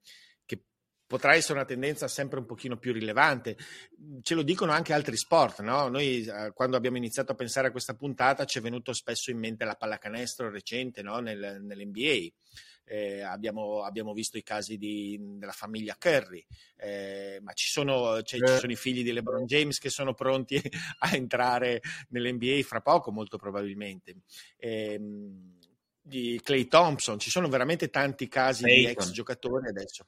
[1.11, 3.57] potrà essere una tendenza sempre un pochino più rilevante.
[4.23, 5.89] Ce lo dicono anche altri sport, no?
[5.89, 9.39] Noi eh, quando abbiamo iniziato a pensare a questa puntata ci è venuto spesso in
[9.39, 11.19] mente la pallacanestro recente no?
[11.19, 12.33] Nel, nell'NBA.
[12.85, 16.47] Eh, abbiamo, abbiamo, visto i casi di, della famiglia Curry,
[16.77, 20.61] eh, ma ci sono, cioè, ci sono, i figli di LeBron James che sono pronti
[21.01, 21.81] a entrare
[22.11, 24.15] nell'NBA fra poco, molto probabilmente.
[24.57, 25.01] Eh,
[26.01, 28.85] di Clay Thompson, ci sono veramente tanti casi Clayton.
[28.85, 30.07] di ex giocatori adesso.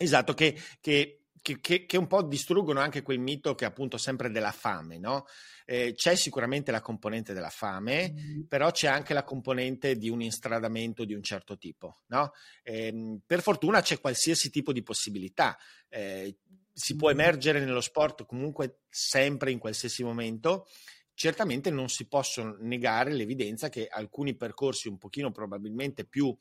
[0.00, 4.30] Esatto, che, che, che, che, un po' distruggono anche quel mito che è appunto sempre
[4.30, 5.26] della fame, no?
[5.66, 8.40] Eh, c'è sicuramente la componente della fame, mm.
[8.42, 12.30] però c'è anche la componente di un instradamento di un certo tipo, no?
[12.62, 15.58] Eh, per fortuna c'è qualsiasi tipo di possibilità.
[15.88, 16.36] Eh,
[16.72, 20.68] si può emergere nello sport comunque sempre in qualsiasi momento.
[21.12, 26.32] Certamente non si possono negare l'evidenza che alcuni percorsi un pochino probabilmente più,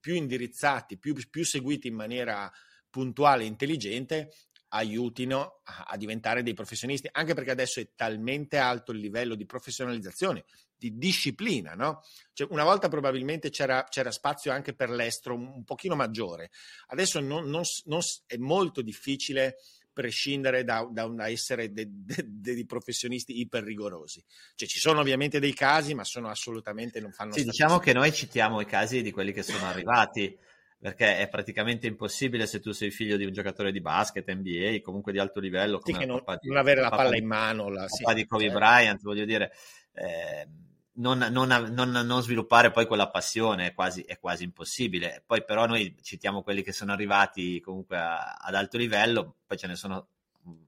[0.00, 2.50] più indirizzati, più, più seguiti in maniera
[2.92, 4.30] puntuale e intelligente
[4.68, 9.44] aiutino a, a, diventare dei professionisti, anche perché adesso è talmente alto il livello di
[9.44, 10.44] professionalizzazione,
[10.76, 12.02] di disciplina, no?
[12.32, 16.50] Cioè, una volta probabilmente c'era, c'era, spazio anche per l'estero un, un pochino maggiore,
[16.88, 19.56] adesso non, non, non, è molto difficile
[19.92, 24.24] prescindere da, da, da essere dei de, de professionisti iper rigorosi.
[24.54, 28.10] Cioè, ci sono ovviamente dei casi, ma sono assolutamente non fanno Sì, diciamo che noi
[28.10, 30.34] citiamo i casi di quelli che sono arrivati
[30.82, 35.12] perché è praticamente impossibile se tu sei figlio di un giocatore di basket, NBA, comunque
[35.12, 38.02] di alto livello, come sì, non, di, non, avere la palla in mano, la, sì,
[38.14, 38.58] di Kobe certo.
[38.58, 39.52] Bryant, voglio dire,
[39.92, 40.48] eh,
[40.94, 45.22] non, non, non, non, sviluppare poi quella passione è quasi, è quasi, impossibile.
[45.24, 49.68] Poi però noi citiamo quelli che sono arrivati comunque a, ad alto livello, poi ce
[49.68, 50.08] ne sono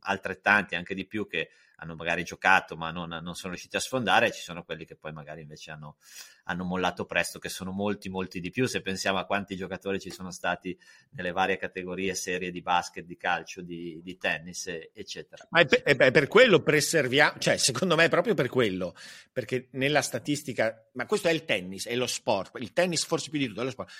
[0.02, 4.32] altrettanti, anche di più, che hanno magari giocato ma non, non, sono riusciti a sfondare,
[4.32, 5.96] ci sono quelli che poi magari invece hanno,
[6.44, 8.66] hanno, mollato presto, che sono molti, molti di più.
[8.66, 10.76] Se pensiamo a quanti giocatori ci sono stati
[11.10, 15.46] nelle varie categorie, serie di basket, di calcio, di, di tennis, eccetera.
[15.50, 18.94] Ma è per, è per quello preserviamo, cioè secondo me è proprio per quello,
[19.32, 23.38] perché nella statistica, ma questo è il tennis, è lo sport, il tennis forse più
[23.38, 23.92] di tutto è lo sport.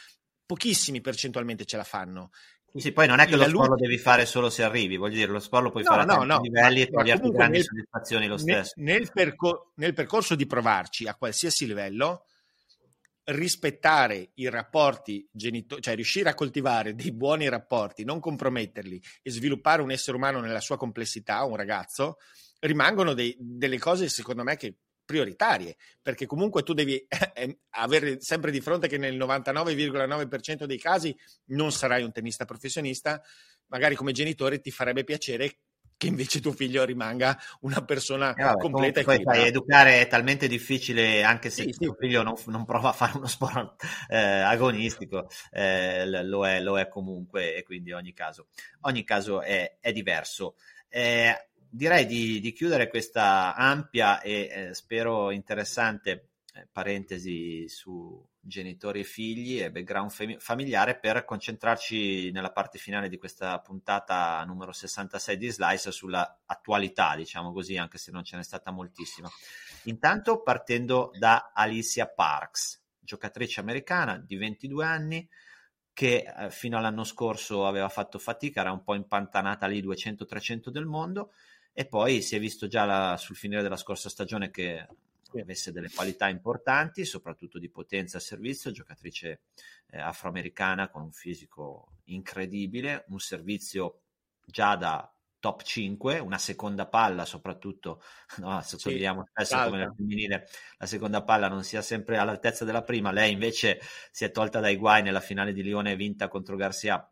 [0.46, 2.30] Pochissimi percentualmente ce la fanno
[2.76, 5.30] sì, poi non è che lo sport lo devi fare solo se arrivi, voglio dire,
[5.30, 8.26] lo sport lo puoi no, fare a no, no, livelli e toglierti grandi nel, soddisfazioni
[8.26, 8.72] lo stesso.
[8.76, 12.26] Nel, nel, percor- nel, percorso di provarci a qualsiasi livello,
[13.26, 19.80] rispettare i rapporti genitori, cioè riuscire a coltivare dei buoni rapporti, non comprometterli e sviluppare
[19.80, 22.16] un essere umano nella sua complessità, un ragazzo,
[22.60, 28.50] rimangono dei, delle cose secondo me che prioritarie, perché comunque tu devi eh, avere sempre
[28.50, 33.22] di fronte che nel 99,9% dei casi non sarai un tennista professionista,
[33.66, 35.58] magari come genitore ti farebbe piacere
[35.96, 40.48] che invece tuo figlio rimanga una persona eh completa e poi sai, educare è talmente
[40.48, 42.06] difficile anche se sì, tuo sì.
[42.06, 46.88] figlio non, non, prova a fare uno sport eh, agonistico eh, lo, è, lo, è,
[46.88, 48.48] comunque e quindi ogni caso,
[48.80, 50.56] ogni caso è, è diverso
[50.88, 59.00] eh, direi di, di, chiudere questa ampia e eh, spero interessante eh, parentesi su genitori
[59.00, 64.70] e figli e background fam- familiare per concentrarci nella parte finale di questa puntata numero
[64.70, 69.28] 66 di Slice sulla attualità, diciamo così, anche se non ce n'è stata moltissima.
[69.84, 75.28] Intanto partendo da Alicia Parks, giocatrice americana di 22 anni
[75.92, 80.86] che eh, fino all'anno scorso aveva fatto fatica, era un po' impantanata lì 200-300 del
[80.86, 81.32] mondo
[81.76, 84.86] e poi si è visto già la, sul finire della scorsa stagione che
[85.40, 89.40] avesse delle qualità importanti, soprattutto di potenza a servizio, giocatrice
[89.90, 94.02] eh, afroamericana con un fisico incredibile, un servizio
[94.46, 98.00] già da top 5, una seconda palla soprattutto,
[98.38, 100.48] no, sottolineiamo sì, spesso come nel femminile
[100.78, 103.80] la seconda palla non sia sempre all'altezza della prima, lei invece
[104.12, 107.06] si è tolta dai guai nella finale di Lione vinta contro Garcia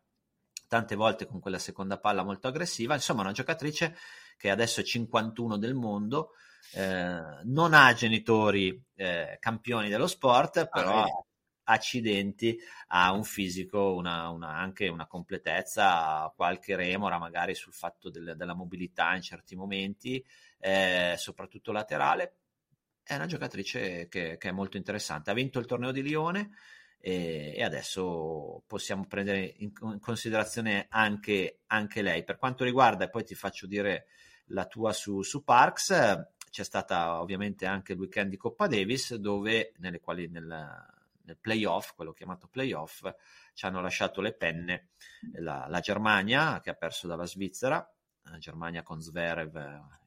[0.73, 3.95] tante volte con quella seconda palla molto aggressiva, insomma una giocatrice
[4.37, 6.31] che adesso è 51 del mondo,
[6.73, 11.25] eh, non ha genitori eh, campioni dello sport, ah, però ah,
[11.65, 12.57] accidenti
[12.87, 18.55] ha un fisico, una, una, anche una completezza, qualche remora magari sul fatto del, della
[18.55, 20.25] mobilità in certi momenti,
[20.57, 22.37] eh, soprattutto laterale.
[23.03, 25.29] È una giocatrice che, che, è molto interessante.
[25.29, 26.49] Ha vinto il torneo di Lione
[27.05, 32.23] e, e adesso possiamo prendere in, considerazione anche, anche, lei.
[32.23, 34.05] Per quanto riguarda, e poi ti faccio dire
[34.47, 35.89] la tua su, su Parks,
[36.49, 40.45] c'è stata ovviamente anche il weekend di Coppa Davis dove nelle quali nel,
[41.23, 43.13] nel playoff, quello chiamato playoff,
[43.53, 44.91] ci hanno lasciato le penne
[45.39, 47.85] la, la Germania che ha perso dalla Svizzera,
[48.39, 49.55] Germania con Zverev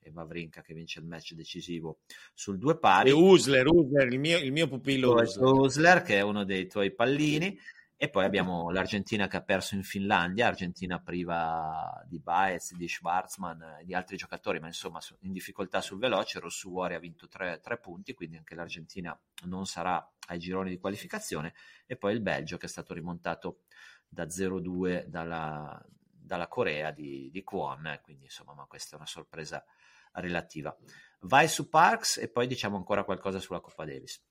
[0.00, 1.98] e Vavrinka che vince il match decisivo
[2.34, 3.10] sul due pari.
[3.10, 5.44] E Usler, Usler il, mio, il mio pupillo Usler.
[5.44, 7.58] Usler che è uno dei tuoi pallini
[7.98, 13.78] e poi abbiamo l'Argentina che ha perso in Finlandia, Argentina priva di Baez, di Schwarzman
[13.80, 16.38] e di altri giocatori, ma insomma in difficoltà sul veloce.
[16.38, 21.54] Rossuori ha vinto tre, tre, punti, quindi anche l'Argentina non sarà ai gironi di qualificazione.
[21.86, 23.60] E poi il Belgio che è stato rimontato
[24.06, 25.82] da 0-2 dalla,
[26.26, 29.64] dalla Corea di, di Kwon, quindi insomma, ma questa è una sorpresa
[30.12, 30.76] relativa.
[31.20, 34.22] Vai su Parks e poi diciamo ancora qualcosa sulla Coppa Davis.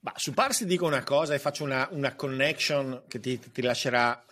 [0.00, 4.22] Ma su Parsi dico una cosa e faccio una, una connection che ti, ti, lascerà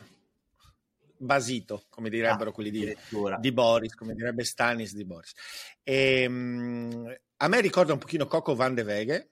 [1.17, 2.97] basito, come direbbero ah, quelli di,
[3.39, 5.33] di, Boris, come direbbe Stanis di Boris.
[5.83, 9.32] E, um, a me ricorda un pochino Coco Van de Veghe.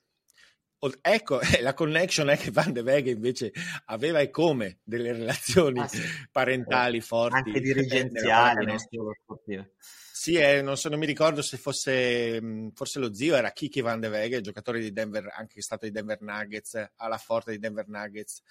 [1.02, 3.52] Ecco, la connection è che Van de Veghe invece
[3.86, 6.00] aveva e come delle relazioni ah, sì.
[6.32, 7.36] parentali forti.
[7.36, 9.72] Anche dirigenziali, non solo sportive.
[10.20, 14.00] Sì, eh, non, so, non, mi ricordo se fosse forse lo zio, era Kiki Van
[14.00, 18.42] de Veghe, giocatore di Denver, anche stato di Denver Nuggets, alla forte di Denver Nuggets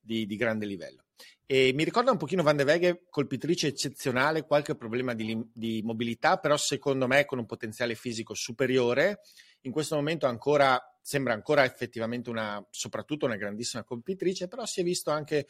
[0.00, 1.04] di, di, grande livello.
[1.44, 6.38] E mi ricorda un pochino Van de Veghe, colpitrice eccezionale, qualche problema di, di mobilità,
[6.38, 9.20] però secondo me con un potenziale fisico superiore.
[9.62, 14.82] In questo momento ancora, sembra ancora effettivamente una, soprattutto una grandissima colpitrice, però si è
[14.82, 15.46] visto anche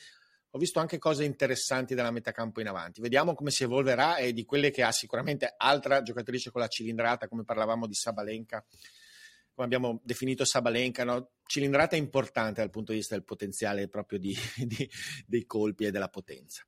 [0.50, 3.00] ho visto anche cose interessanti dalla metacampo in avanti.
[3.00, 7.26] Vediamo come si evolverà e di quelle che ha sicuramente altra giocatrice con la cilindrata,
[7.26, 8.64] come parlavamo di Sabalenka,
[9.52, 11.32] come abbiamo definito Sabalenka, no?
[11.44, 14.32] cilindrata importante dal punto di vista del potenziale proprio di,
[14.64, 14.88] di,
[15.26, 16.64] dei colpi e della potenza.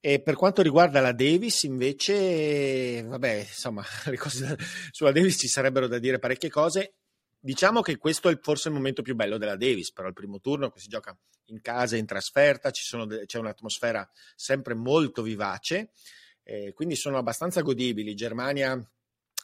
[0.00, 4.56] E per quanto riguarda la Davis, invece, vabbè, insomma, da,
[4.90, 6.94] sulla Davis ci sarebbero da dire parecchie cose.
[7.42, 10.70] Diciamo che questo è forse il momento più bello della Davis, però il primo turno
[10.76, 11.16] si gioca
[11.46, 12.70] in casa, in trasferta,
[13.06, 15.92] de- c'è un'atmosfera sempre molto vivace,
[16.42, 18.14] eh, quindi sono abbastanza godibili.
[18.14, 18.78] Germania,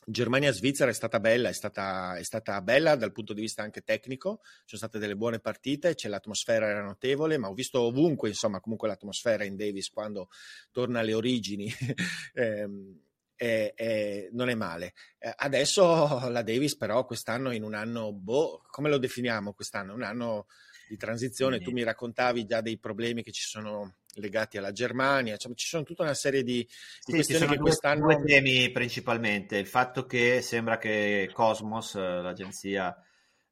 [0.04, 4.40] Germania-Svizzera è stata bella, è stata, è stata, bella dal punto di vista anche tecnico,
[4.42, 8.60] ci sono state delle buone partite, c'è l'atmosfera era notevole, ma ho visto ovunque, insomma,
[8.60, 10.28] comunque l'atmosfera in Davis quando
[10.70, 11.72] torna alle origini.
[12.34, 13.04] ehm,
[13.36, 14.94] è, è, non è male.
[15.18, 15.84] Eh, adesso
[16.28, 19.94] la Davis, però, quest'anno in un anno, boh, come lo definiamo quest'anno?
[19.94, 20.46] Un anno
[20.88, 21.60] di transizione.
[21.60, 25.82] Tu mi raccontavi già dei problemi che ci sono legati alla Germania, cioè, ci sono
[25.82, 26.68] tutta una serie di, di
[27.00, 28.06] sì, questioni che quest'anno...
[28.06, 32.96] Due temi principalmente, il fatto che sembra che Cosmos, l'agenzia,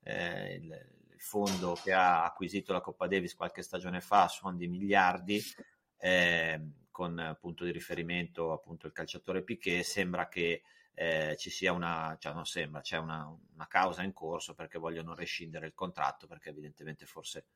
[0.02, 0.92] eh, il,
[1.24, 5.42] fondo che ha acquisito la Coppa Davis qualche stagione fa, suoni di miliardi,
[5.98, 6.60] eh,
[6.94, 10.62] con punto di riferimento appunto il calciatore Piquet, sembra che
[10.94, 15.12] eh, ci sia una, cioè non sembra, c'è una, una, causa in corso perché vogliono
[15.12, 17.46] rescindere il contratto perché evidentemente forse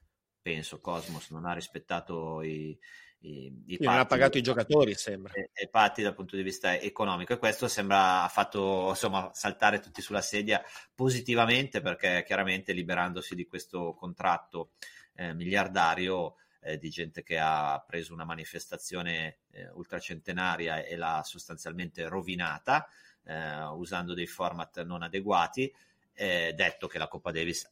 [0.43, 2.77] penso Cosmos non ha rispettato i,
[3.21, 5.33] i, i patti, non ha pagato i giocatori sembra.
[5.33, 10.03] e, patti dal punto di vista economico e questo sembra ha fatto insomma saltare tutti
[10.03, 10.61] sulla sedia
[10.93, 14.73] positivamente perché chiaramente liberandosi di questo contratto
[15.15, 16.35] eh, miliardario
[16.69, 22.87] eh, di gente che ha preso una manifestazione eh, ultracentenaria e l'ha sostanzialmente rovinata
[23.25, 25.73] eh, usando dei format non adeguati.
[26.13, 27.71] Eh, detto che la Coppa Davis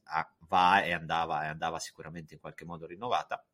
[0.49, 3.45] va e andava, e andava sicuramente in qualche modo rinnovata.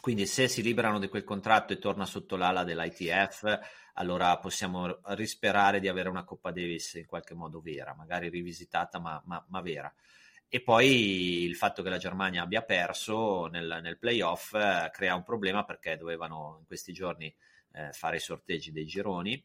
[0.00, 3.58] Quindi se si liberano di quel contratto e torna sotto l'ala dell'ITF,
[3.94, 9.20] allora possiamo risperare di avere una Coppa Davis in qualche modo vera, magari rivisitata ma,
[9.24, 9.92] ma, ma vera.
[10.48, 15.24] E poi il fatto che la Germania abbia perso nel, nel playoff eh, crea un
[15.24, 17.34] problema perché dovevano in questi giorni
[17.72, 19.44] eh, fare i sorteggi dei gironi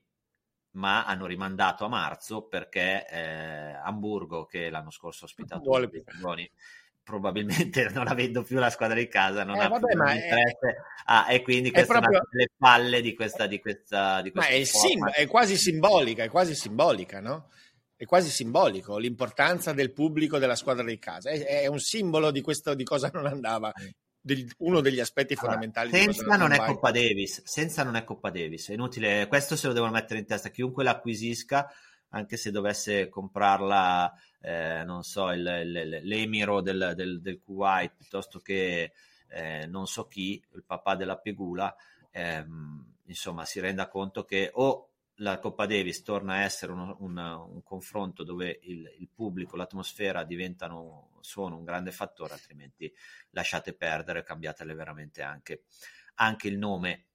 [0.72, 6.50] ma hanno rimandato a marzo perché eh, Hamburgo, che l'anno scorso ha ospitato i Buoni,
[7.04, 10.78] probabilmente non avendo più la squadra di casa non Eh, ha vabbè, più ma interesse.
[11.06, 14.46] Ah, e quindi è queste sono proprio- le palle di questa di questa di Ma
[14.46, 17.50] questo è, sim- è quasi simbolica, è quasi simbolica, no?
[18.00, 21.32] È quasi simbolico l'importanza del pubblico della squadra di casa.
[21.32, 23.74] È, è un simbolo di questo di cosa non andava,
[24.22, 26.66] del- uno degli aspetti Allora, fondamentali senza cosa non è.
[26.66, 30.26] Coppa Davis, senza non è Coppa Davis, è inutile, questo se lo devono mettere in
[30.26, 31.70] testa, chiunque l'acquisisca,
[32.12, 38.40] anche se dovesse comprarla, eh, non so, il- il- l'emiro del, del, del Kuwait, piuttosto
[38.40, 38.94] che
[39.28, 41.76] eh, non so chi, il papà della Pegula,
[42.12, 44.89] ehm, insomma si renda conto che o
[45.20, 50.24] la Coppa Davis torna a essere uno- un, un confronto dove il, il pubblico, l'atmosfera
[50.24, 52.92] diventano, sono un grande fattore, altrimenti
[53.32, 55.64] lasciate perdere, cambiatele veramente anche,
[56.16, 57.06] anche il nome.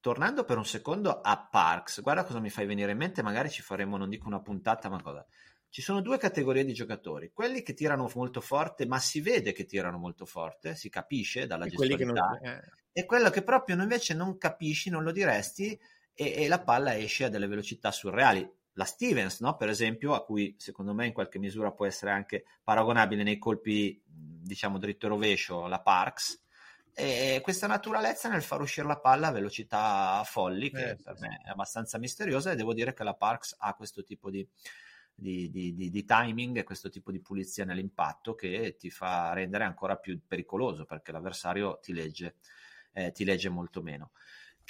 [0.00, 3.60] Tornando per un secondo a Parks, guarda cosa mi fai venire in mente, magari ci
[3.60, 5.26] faremo, non dico una puntata, ma cosa.
[5.68, 9.66] Ci sono due categorie di giocatori, quelli che tirano molto forte, ma si vede che
[9.66, 12.60] tirano molto forte, si capisce dalla non- gestualità, eh,
[12.92, 15.78] e quello che proprio invece non capisci, non lo diresti
[16.20, 18.46] e, e la palla esce a delle velocità surreali.
[18.74, 19.56] La Stevens, no?
[19.56, 24.00] per esempio, a cui secondo me in qualche misura può essere anche paragonabile nei colpi,
[24.04, 26.44] diciamo, dritto e rovescio, la Parks,
[26.92, 31.22] e questa naturalezza nel far uscire la palla a velocità folli, che Eh, per sì.
[31.26, 34.46] me è abbastanza misteriosa, e devo dire che la Parks ha questo tipo di,
[35.14, 39.64] di, di- di- di timing e questo tipo di pulizia nell'impatto che ti fa rendere
[39.64, 42.36] ancora più pericoloso perché l'avversario ti legge,
[42.92, 44.12] eh, ti legge molto meno.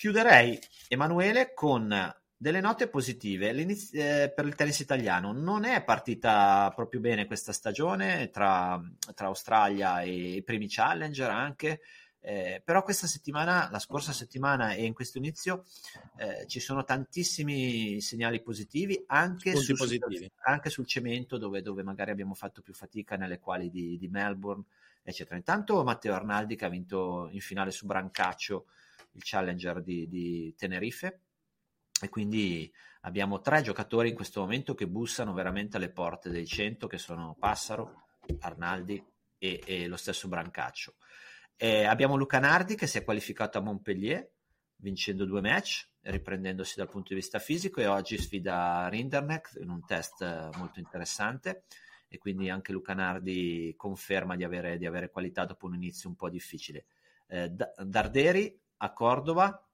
[0.00, 1.94] Chiuderei Emanuele con
[2.34, 5.32] delle note positive eh, per il tennis italiano.
[5.32, 8.80] Non è partita proprio bene questa stagione tra,
[9.14, 11.82] tra Australia e i primi challenger anche.
[12.22, 15.66] eh, però questa settimana, la scorsa settimana e in questo inizio
[16.16, 20.32] eh, ci sono tantissimi segnali positivi anche, sul, positivi.
[20.44, 24.64] anche sul cemento dove, dove magari abbiamo fatto più fatica nelle quali di, di Melbourne
[25.02, 25.36] eccetera.
[25.36, 28.64] Intanto Matteo Arnaldi che ha vinto in finale su Brancaccio
[29.12, 31.20] il challenger di, di Tenerife
[32.00, 36.86] e quindi abbiamo tre giocatori in questo momento che bussano veramente alle porte dei 100
[36.86, 38.06] che sono Passaro,
[38.40, 39.04] Arnaldi
[39.38, 40.94] e, e lo stesso Brancaccio.
[41.56, 44.30] Eh, abbiamo Luca Nardi che si è qualificato a Montpellier
[44.76, 49.84] vincendo due match, riprendendosi dal punto di vista fisico e oggi sfida Rinderneck in un
[49.84, 51.64] test eh, molto interessante
[52.08, 56.16] e quindi anche Luca Nardi conferma di avere, di avere qualità dopo un inizio un
[56.16, 56.86] po' difficile.
[57.28, 59.66] Eh, Da- Darderi a Cordova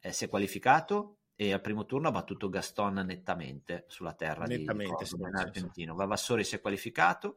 [0.00, 4.56] eh, si è qualificato e al primo turno ha battuto Gaston nettamente sulla terra di-
[4.56, 5.94] di, Nettamente, Cordova, argentino.
[5.94, 7.36] Vavassori si è qualificato,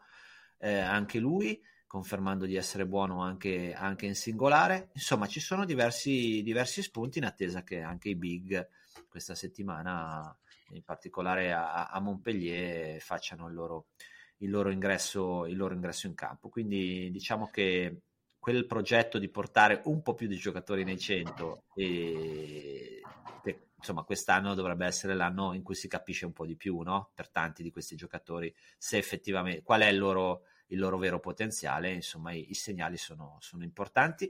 [0.58, 4.90] eh, anche lui confermando di essere buono anche, anche in singolare.
[4.94, 8.68] Insomma, ci sono diversi, diversi spunti in attesa che anche i big
[9.08, 10.36] questa settimana,
[10.72, 13.90] in particolare a, a Montpellier, facciano il loro,
[14.38, 16.50] il loro ingresso, il loro ingresso in campo.
[16.50, 18.02] Quindi diciamo che
[18.44, 23.02] quel progetto di portare un po' più di giocatori nei 100 e
[23.42, 27.12] che, insomma quest'anno dovrebbe essere l'anno in cui si capisce un po' di più no?
[27.16, 31.94] per tanti di questi giocatori se effettivamente qual è il loro, il loro vero potenziale
[31.94, 34.30] insomma i, i segnali sono, sono importanti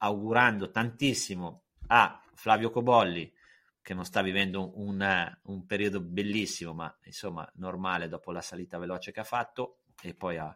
[0.00, 3.32] augurando tantissimo a Flavio Cobolli
[3.80, 9.12] che non sta vivendo un, un periodo bellissimo ma insomma normale dopo la salita veloce
[9.12, 10.54] che ha fatto e poi a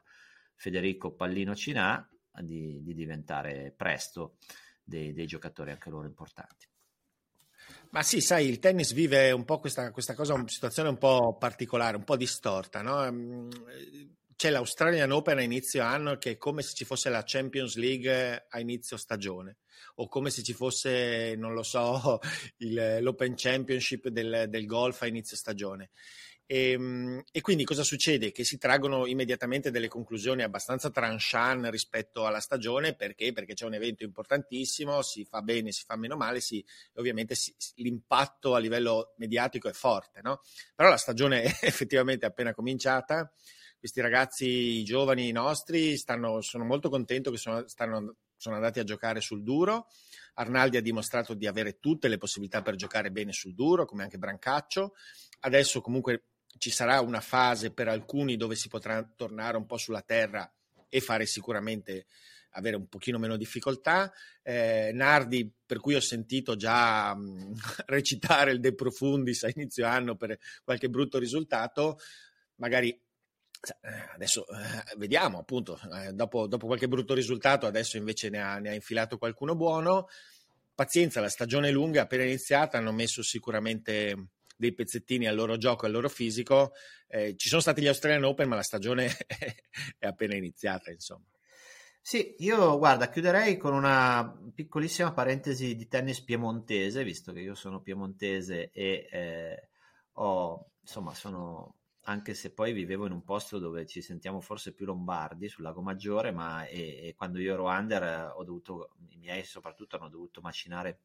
[0.54, 2.06] Federico Pallino Cinà
[2.42, 4.36] di, di diventare presto
[4.82, 6.66] dei, dei giocatori anche loro importanti.
[7.90, 11.36] Ma sì, sai, il tennis vive un po' questa, questa cosa, una situazione un po'
[11.38, 13.48] particolare, un po' distorta, no?
[14.40, 17.76] Ehm, C'è l'Australian Open a inizio anno che è come se ci fosse la Champions
[17.76, 19.58] League a inizio stagione
[19.96, 22.18] o come se ci fosse, non lo so,
[22.58, 25.90] il- l'Open Championship del, del golf a inizio stagione.
[26.46, 28.32] E, e quindi cosa succede?
[28.32, 33.32] Che si traggono immediatamente delle conclusioni abbastanza tranchant rispetto alla stagione perché?
[33.32, 36.64] Perché c'è un evento importantissimo, si fa bene, si fa meno male, si,
[36.94, 40.40] ovviamente si- l'impatto a livello mediatico è forte, no?
[40.74, 43.32] Però la stagione è effettivamente appena cominciata.
[43.80, 49.22] Questi ragazzi giovani nostri stanno, sono molto contento che sono, stanno, sono andati a giocare
[49.22, 49.86] sul duro.
[50.34, 54.18] Arnaldi ha dimostrato di avere tutte le possibilità per giocare bene sul duro, come anche
[54.18, 54.92] Brancaccio.
[55.40, 56.24] Adesso comunque
[56.58, 60.52] ci sarà una fase per alcuni dove si potrà tornare un po' sulla terra
[60.90, 62.04] e fare sicuramente
[62.50, 64.12] avere un pochino meno difficoltà.
[64.42, 67.54] Eh, Nardi, per cui ho sentito già mh,
[67.86, 71.98] recitare il De Profundis a inizio anno per qualche brutto risultato,
[72.56, 72.94] magari
[74.14, 78.70] adesso eh, vediamo appunto, eh, dopo, dopo, qualche brutto risultato, adesso invece ne ha, ne
[78.70, 80.08] ha infilato qualcuno buono.
[80.74, 85.86] Pazienza, la stagione è lunga, appena iniziata, hanno messo sicuramente dei pezzettini al loro gioco,
[85.86, 86.72] al loro fisico.
[87.06, 89.10] Eh, ci sono stati gli Australian Open, ma la stagione
[89.98, 91.24] è appena iniziata, insomma.
[92.02, 97.82] Sì, io guarda, chiuderei con una piccolissima parentesi di tennis piemontese, visto che io sono
[97.82, 99.68] piemontese e eh,
[100.12, 104.86] ho, insomma, sono anche se poi vivevo in un posto dove ci sentiamo forse più
[104.86, 109.16] lombardi sul lago Maggiore, ma e, e quando io ero under eh, ho dovuto, i
[109.16, 111.00] miei soprattutto hanno dovuto macinare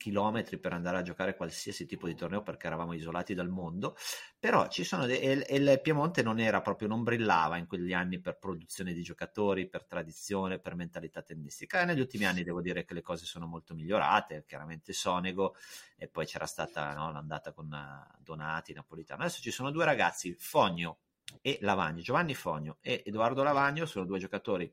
[0.00, 3.94] chilometri per andare a giocare qualsiasi tipo di torneo perché eravamo isolati dal mondo,
[4.38, 8.18] però ci sono de- e, il Piemonte non era proprio, non brillava in quegli anni
[8.18, 11.82] per produzione di giocatori, per tradizione, per mentalità tennistica.
[11.82, 15.54] E negli ultimi anni devo dire che le cose sono molto migliorate, chiaramente Sonego
[15.98, 19.20] e poi c'era stata no, l'andata con uh, Donati, Napolitano.
[19.20, 21.00] Adesso ci sono due ragazzi, Fogno
[21.42, 24.72] e Lavagno, Giovanni Fogno e Edoardo Lavagno, sono due giocatori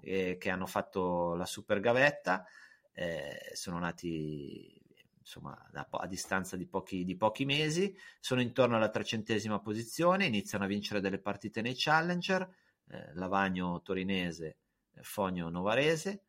[0.00, 2.46] eh, che hanno fatto la super gavetta
[2.94, 4.80] eh, sono nati
[5.22, 10.64] insomma da, a distanza di pochi, di pochi, mesi, sono intorno alla trecentesima posizione, iniziano
[10.64, 12.42] a vincere delle partite nei Challenger,
[12.88, 14.58] eh, Lavagno torinese,
[15.00, 16.24] Fogno novarese,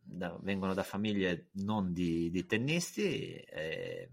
[0.00, 4.08] da, vengono da famiglie non di, di tennisti, eh,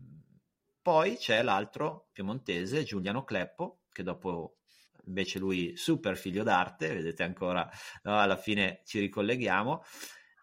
[0.81, 4.57] poi c'è l'altro piemontese, Giuliano Cleppo, che dopo
[5.05, 7.69] invece lui super figlio d'arte, vedete ancora,
[8.03, 9.83] no, alla fine ci ricolleghiamo,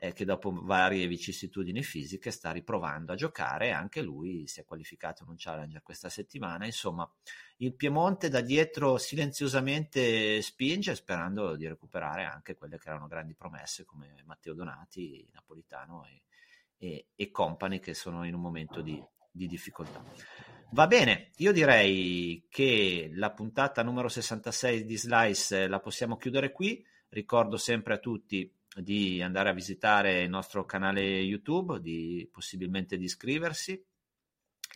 [0.02, 5.24] eh, che dopo varie vicissitudini fisiche sta riprovando a giocare, anche lui si è qualificato
[5.24, 7.08] in un challenger questa settimana, insomma
[7.58, 13.84] il Piemonte da dietro silenziosamente spinge sperando di recuperare anche quelle che erano grandi promesse
[13.84, 16.22] come Matteo Donati, Napolitano e,
[16.78, 18.98] e, e company che sono in un momento di,
[19.30, 20.02] di difficoltà.
[20.70, 26.82] Va bene, io direi che la puntata numero 66 di Slice la possiamo chiudere qui.
[27.10, 33.04] Ricordo sempre a tutti di andare a visitare il nostro canale YouTube, di possibilmente di
[33.04, 33.84] iscriversi.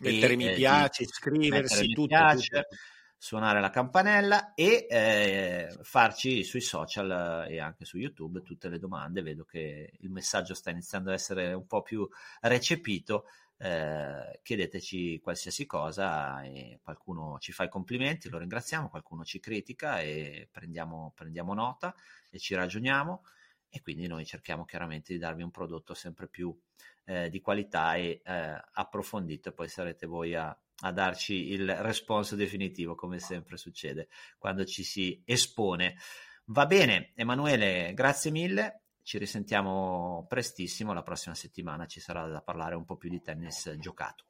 [0.01, 2.75] Mettere e, mi eh, piace, iscriversi, tutto, piace, tutto.
[3.17, 9.21] suonare la campanella e eh, farci sui social e anche su YouTube tutte le domande.
[9.21, 12.07] Vedo che il messaggio sta iniziando ad essere un po' più
[12.41, 13.25] recepito.
[13.57, 20.01] Eh, chiedeteci qualsiasi cosa e qualcuno ci fa i complimenti, lo ringraziamo, qualcuno ci critica
[20.01, 21.95] e prendiamo, prendiamo nota
[22.29, 23.23] e ci ragioniamo
[23.69, 26.57] e quindi noi cerchiamo chiaramente di darvi un prodotto sempre più
[27.05, 32.35] eh, di qualità e eh, approfondito e poi sarete voi a, a darci il responso
[32.35, 34.07] definitivo come sempre succede
[34.37, 35.97] quando ci si espone.
[36.45, 38.81] Va bene, Emanuele, grazie mille.
[39.01, 40.93] Ci risentiamo prestissimo.
[40.93, 44.25] La prossima settimana ci sarà da parlare un po' più di tennis giocato.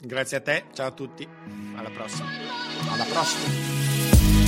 [0.00, 1.28] Grazie a te, ciao a tutti.
[1.74, 2.28] Alla prossima.
[2.88, 4.47] Alla prossima.